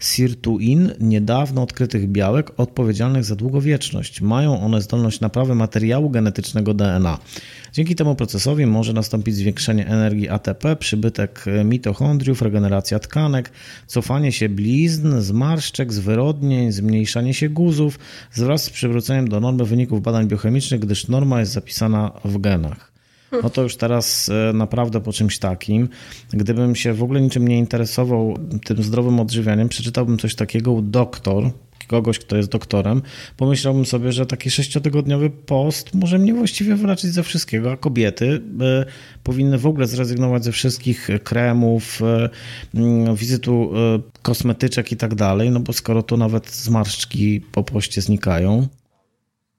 sirtuin, 0.00 0.92
niedawno 1.00 1.62
odkrytych 1.62 2.08
białek 2.08 2.52
odpowiedzialnych 2.56 3.24
za 3.24 3.36
długowieczność. 3.36 4.20
Mają 4.20 4.60
one 4.60 4.82
zdolność 4.82 5.20
naprawy 5.20 5.54
materiału 5.54 6.10
genetycznego 6.10 6.74
DNA. 6.74 7.18
Dzięki 7.76 7.94
temu 7.94 8.14
procesowi 8.14 8.66
może 8.66 8.92
nastąpić 8.92 9.34
zwiększenie 9.34 9.86
energii 9.86 10.28
ATP, 10.28 10.76
przybytek 10.76 11.44
mitochondriów, 11.64 12.42
regeneracja 12.42 12.98
tkanek, 12.98 13.50
cofanie 13.86 14.32
się 14.32 14.48
blizn, 14.48 15.20
zmarszczek, 15.20 15.92
zwyrodnień, 15.92 16.72
zmniejszanie 16.72 17.34
się 17.34 17.48
guzów 17.48 17.98
wraz 18.36 18.64
z 18.64 18.70
przywróceniem 18.70 19.28
do 19.28 19.40
normy 19.40 19.64
wyników 19.64 20.02
badań 20.02 20.28
biochemicznych, 20.28 20.80
gdyż 20.80 21.08
norma 21.08 21.40
jest 21.40 21.52
zapisana 21.52 22.12
w 22.24 22.38
genach. 22.38 22.92
No 23.42 23.50
to 23.50 23.62
już 23.62 23.76
teraz 23.76 24.28
e, 24.28 24.52
naprawdę 24.52 25.00
po 25.00 25.12
czymś 25.12 25.38
takim. 25.38 25.88
Gdybym 26.32 26.76
się 26.76 26.94
w 26.94 27.02
ogóle 27.02 27.20
niczym 27.20 27.48
nie 27.48 27.58
interesował 27.58 28.38
tym 28.64 28.82
zdrowym 28.82 29.20
odżywianiem, 29.20 29.68
przeczytałbym 29.68 30.18
coś 30.18 30.34
takiego 30.34 30.82
doktor, 30.82 31.50
kogoś, 31.86 32.18
kto 32.18 32.36
jest 32.36 32.48
doktorem, 32.48 33.02
pomyślałbym 33.36 33.86
sobie, 33.86 34.12
że 34.12 34.26
taki 34.26 34.50
sześciotygodniowy 34.50 35.30
post 35.30 35.94
może 35.94 36.18
mnie 36.18 36.34
właściwie 36.34 36.76
wyleczyć 36.76 37.10
ze 37.10 37.22
wszystkiego, 37.22 37.72
a 37.72 37.76
kobiety 37.76 38.26
y, 38.26 38.40
powinny 39.22 39.58
w 39.58 39.66
ogóle 39.66 39.86
zrezygnować 39.86 40.44
ze 40.44 40.52
wszystkich 40.52 41.08
kremów, 41.24 42.00
y, 42.74 43.16
wizytu 43.16 43.70
y, 43.96 44.22
kosmetyczek 44.22 44.92
i 44.92 44.96
tak 44.96 45.14
dalej, 45.14 45.50
no 45.50 45.60
bo 45.60 45.72
skoro 45.72 46.02
to 46.02 46.16
nawet 46.16 46.50
zmarszczki 46.50 47.40
po 47.40 47.64
poście 47.64 48.02
znikają, 48.02 48.68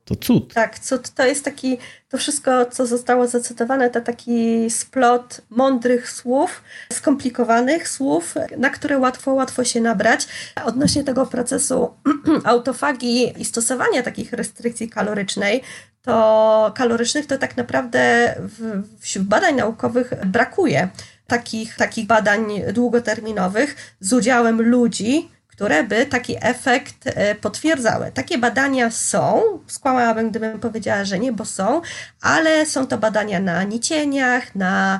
to 0.08 0.16
cud. 0.16 0.54
Tak, 0.54 0.80
cud 0.80 1.10
to 1.10 1.26
jest 1.26 1.46
taki, 1.46 1.78
to 2.10 2.18
wszystko, 2.18 2.66
co 2.66 2.86
zostało 2.86 3.28
zacytowane, 3.28 3.90
to 3.90 4.02
taki 4.02 4.70
splot 4.70 5.42
mądrych 5.50 6.12
słów, 6.12 6.64
skomplikowanych 6.94 7.90
słów, 7.90 8.36
na 8.58 8.70
które 8.70 8.98
łatwo, 8.98 9.34
łatwo 9.34 9.64
się 9.64 9.82
nabrać. 9.82 10.28
Odnośnie 10.66 11.04
tego 11.04 11.26
procesu 11.26 11.94
autofagii 12.44 13.42
i 13.42 13.46
stosowania 13.46 14.04
takich 14.04 14.34
restrykcji 14.34 14.90
kalorycznej, 14.90 15.64
to 16.02 16.72
kalorycznych 16.76 17.26
to 17.26 17.38
tak 17.38 17.58
naprawdę 17.58 18.36
w, 18.40 18.84
wśród 19.00 19.26
badań 19.26 19.56
naukowych 19.56 20.14
brakuje. 20.26 20.90
takich, 21.28 21.76
takich 21.76 22.08
badań 22.08 22.62
długoterminowych 22.74 23.96
z 24.00 24.14
udziałem 24.14 24.62
ludzi, 24.62 25.30
które 25.58 25.84
by 25.84 26.06
taki 26.06 26.36
efekt 26.42 26.96
e, 27.06 27.36
potwierdzały. 27.36 28.12
Takie 28.14 28.38
badania 28.38 28.92
są, 28.92 29.42
skłamałabym, 29.68 30.30
gdybym 30.30 30.60
powiedziała, 30.60 31.06
że 31.06 31.20
nie, 31.20 31.32
bo 31.32 31.46
są, 31.46 31.82
ale 32.22 32.66
są 32.66 32.88
to 32.88 32.98
badania 32.98 33.40
na 33.40 33.64
nicieniach, 33.64 34.56
na 34.56 35.00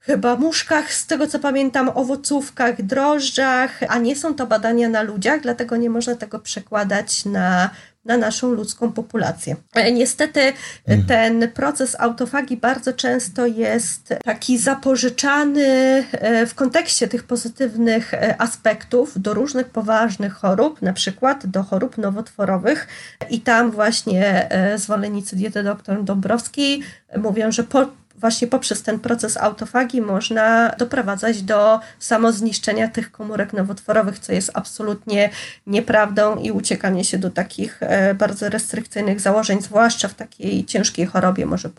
chyba 0.00 0.36
muszkach, 0.36 0.92
z 0.92 1.06
tego 1.06 1.26
co 1.26 1.38
pamiętam, 1.38 1.90
owocówkach, 1.94 2.82
drożdżach, 2.82 3.80
a 3.88 3.98
nie 3.98 4.16
są 4.16 4.34
to 4.34 4.46
badania 4.46 4.88
na 4.88 5.02
ludziach, 5.02 5.40
dlatego 5.40 5.76
nie 5.76 5.90
można 5.90 6.14
tego 6.14 6.38
przekładać 6.38 7.24
na 7.24 7.70
na 8.06 8.16
naszą 8.16 8.50
ludzką 8.50 8.92
populację. 8.92 9.56
E, 9.74 9.92
niestety 9.92 10.52
mhm. 10.86 11.06
ten 11.06 11.52
proces 11.52 11.96
autofagii 12.00 12.56
bardzo 12.56 12.92
często 12.92 13.46
jest 13.46 14.14
taki 14.24 14.58
zapożyczany 14.58 15.66
e, 16.12 16.46
w 16.46 16.54
kontekście 16.54 17.08
tych 17.08 17.24
pozytywnych 17.24 18.14
e, 18.14 18.40
aspektów 18.40 19.22
do 19.22 19.34
różnych 19.34 19.68
poważnych 19.68 20.32
chorób, 20.32 20.82
na 20.82 20.92
przykład 20.92 21.46
do 21.46 21.62
chorób 21.62 21.98
nowotworowych 21.98 22.88
i 23.30 23.40
tam 23.40 23.70
właśnie 23.70 24.48
zwolennicy 24.76 25.36
diety 25.36 25.62
dr 25.62 26.04
Dąbrowskiej 26.04 26.82
mówią, 27.16 27.52
że 27.52 27.64
po 27.64 27.86
właśnie 28.18 28.48
poprzez 28.48 28.82
ten 28.82 28.98
proces 28.98 29.36
autofagii 29.36 30.00
można 30.00 30.74
doprowadzać 30.78 31.42
do 31.42 31.80
samozniszczenia 31.98 32.88
tych 32.88 33.12
komórek 33.12 33.52
nowotworowych, 33.52 34.18
co 34.18 34.32
jest 34.32 34.50
absolutnie 34.54 35.30
nieprawdą 35.66 36.36
i 36.36 36.50
uciekanie 36.50 37.04
się 37.04 37.18
do 37.18 37.30
takich 37.30 37.82
e, 37.82 38.14
bardzo 38.14 38.48
restrykcyjnych 38.48 39.20
założeń, 39.20 39.62
zwłaszcza 39.62 40.08
w 40.08 40.14
takiej 40.14 40.64
ciężkiej 40.64 41.06
chorobie, 41.06 41.46
może 41.46 41.70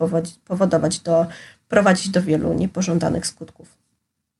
powodować 0.44 1.00
do, 1.00 1.26
prowadzić 1.68 2.08
do 2.08 2.22
wielu 2.22 2.54
niepożądanych 2.54 3.26
skutków. 3.26 3.78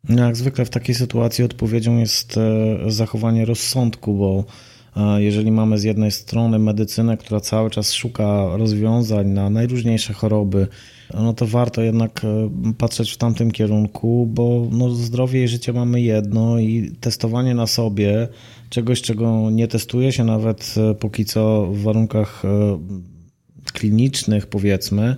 No, 0.08 0.26
jak 0.26 0.37
zwykle 0.37 0.64
w 0.64 0.70
takiej 0.70 0.94
sytuacji 0.94 1.44
odpowiedzią 1.44 1.98
jest 1.98 2.37
e, 2.37 2.90
zachowanie 2.90 3.44
rozsądku, 3.44 4.14
bo 4.14 4.44
e, 4.96 5.22
jeżeli 5.22 5.52
mamy 5.52 5.78
z 5.78 5.82
jednej 5.82 6.11
strony 6.11 6.58
medycynę, 6.58 7.16
która 7.16 7.40
cały 7.40 7.70
czas 7.70 7.92
szuka 7.92 8.56
rozwiązań 8.56 9.26
na 9.26 9.50
najróżniejsze 9.50 10.12
choroby, 10.12 10.68
no 11.14 11.32
to 11.32 11.46
warto 11.46 11.82
jednak 11.82 12.24
e, 12.24 12.50
patrzeć 12.78 13.10
w 13.10 13.16
tamtym 13.16 13.50
kierunku, 13.50 14.26
bo 14.30 14.68
no 14.70 14.90
zdrowie 14.90 15.44
i 15.44 15.48
życie 15.48 15.72
mamy 15.72 16.00
jedno 16.00 16.58
i 16.58 16.92
testowanie 17.00 17.54
na 17.54 17.66
sobie 17.66 18.28
czegoś, 18.70 19.02
czego 19.02 19.50
nie 19.50 19.68
testuje 19.68 20.12
się 20.12 20.24
nawet 20.24 20.74
e, 20.76 20.94
póki 20.94 21.24
co 21.24 21.66
w 21.66 21.82
warunkach 21.82 22.42
e, 22.44 22.78
klinicznych, 23.72 24.46
powiedzmy, 24.46 25.16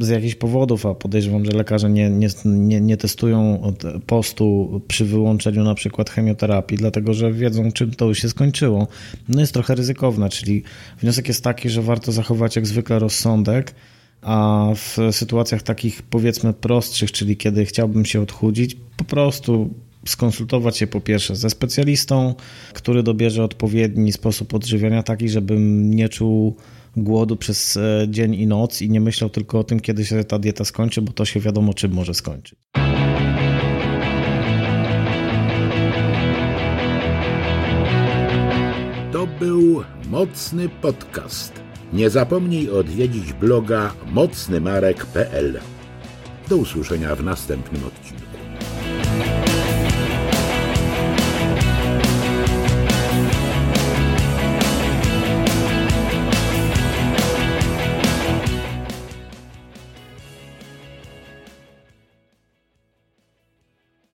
z 0.00 0.08
jakichś 0.08 0.34
powodów, 0.34 0.86
a 0.86 0.94
podejrzewam, 0.94 1.44
że 1.44 1.52
lekarze 1.52 1.90
nie, 1.90 2.10
nie, 2.10 2.28
nie, 2.44 2.80
nie 2.80 2.96
testują 2.96 3.62
postu 4.06 4.80
przy 4.88 5.04
wyłączeniu 5.04 5.64
na 5.64 5.74
przykład 5.74 6.10
chemioterapii, 6.10 6.78
dlatego 6.78 7.14
że 7.14 7.32
wiedzą, 7.32 7.72
czym 7.72 7.90
to 7.90 8.04
już 8.06 8.18
się 8.18 8.28
skończyło. 8.28 8.86
No 9.28 9.40
jest 9.40 9.54
trochę 9.54 9.74
ryzykowne, 9.74 10.28
czyli 10.28 10.62
wniosek 11.00 11.28
jest 11.28 11.44
taki, 11.44 11.70
że 11.70 11.82
warto 11.82 12.12
zachować 12.12 12.56
jak 12.56 12.66
zwykle 12.66 12.98
rozsądek, 12.98 13.74
a 14.22 14.68
w 14.74 14.98
sytuacjach 15.10 15.62
takich 15.62 16.02
powiedzmy 16.02 16.52
prostszych, 16.52 17.12
czyli 17.12 17.36
kiedy 17.36 17.64
chciałbym 17.64 18.04
się 18.04 18.20
odchudzić, 18.20 18.76
po 18.96 19.04
prostu 19.04 19.74
skonsultować 20.06 20.76
się 20.76 20.86
po 20.86 21.00
pierwsze 21.00 21.36
ze 21.36 21.50
specjalistą, 21.50 22.34
który 22.72 23.02
dobierze 23.02 23.44
odpowiedni 23.44 24.12
sposób 24.12 24.54
odżywiania, 24.54 25.02
taki, 25.02 25.28
żebym 25.28 25.94
nie 25.94 26.08
czuł 26.08 26.56
głodu 26.96 27.36
przez 27.36 27.76
e, 27.76 28.06
dzień 28.10 28.34
i 28.34 28.46
noc 28.46 28.82
i 28.82 28.90
nie 28.90 29.00
myślał 29.00 29.30
tylko 29.30 29.58
o 29.58 29.64
tym, 29.64 29.80
kiedy 29.80 30.04
się 30.04 30.24
ta 30.24 30.38
dieta 30.38 30.64
skończy, 30.64 31.02
bo 31.02 31.12
to 31.12 31.24
się 31.24 31.40
wiadomo, 31.40 31.74
czym 31.74 31.92
może 31.92 32.14
skończyć. 32.14 32.58
To 39.12 39.26
był 39.40 39.82
mocny 40.10 40.68
podcast 40.68 41.67
nie 41.92 42.10
zapomnij 42.10 42.70
odwiedzić 42.70 43.32
bloga 43.32 43.92
mocnymarek.pl. 44.12 45.60
Do 46.48 46.56
usłyszenia 46.56 47.14
w 47.14 47.24
następnym 47.24 47.84
odcinku. 47.84 48.17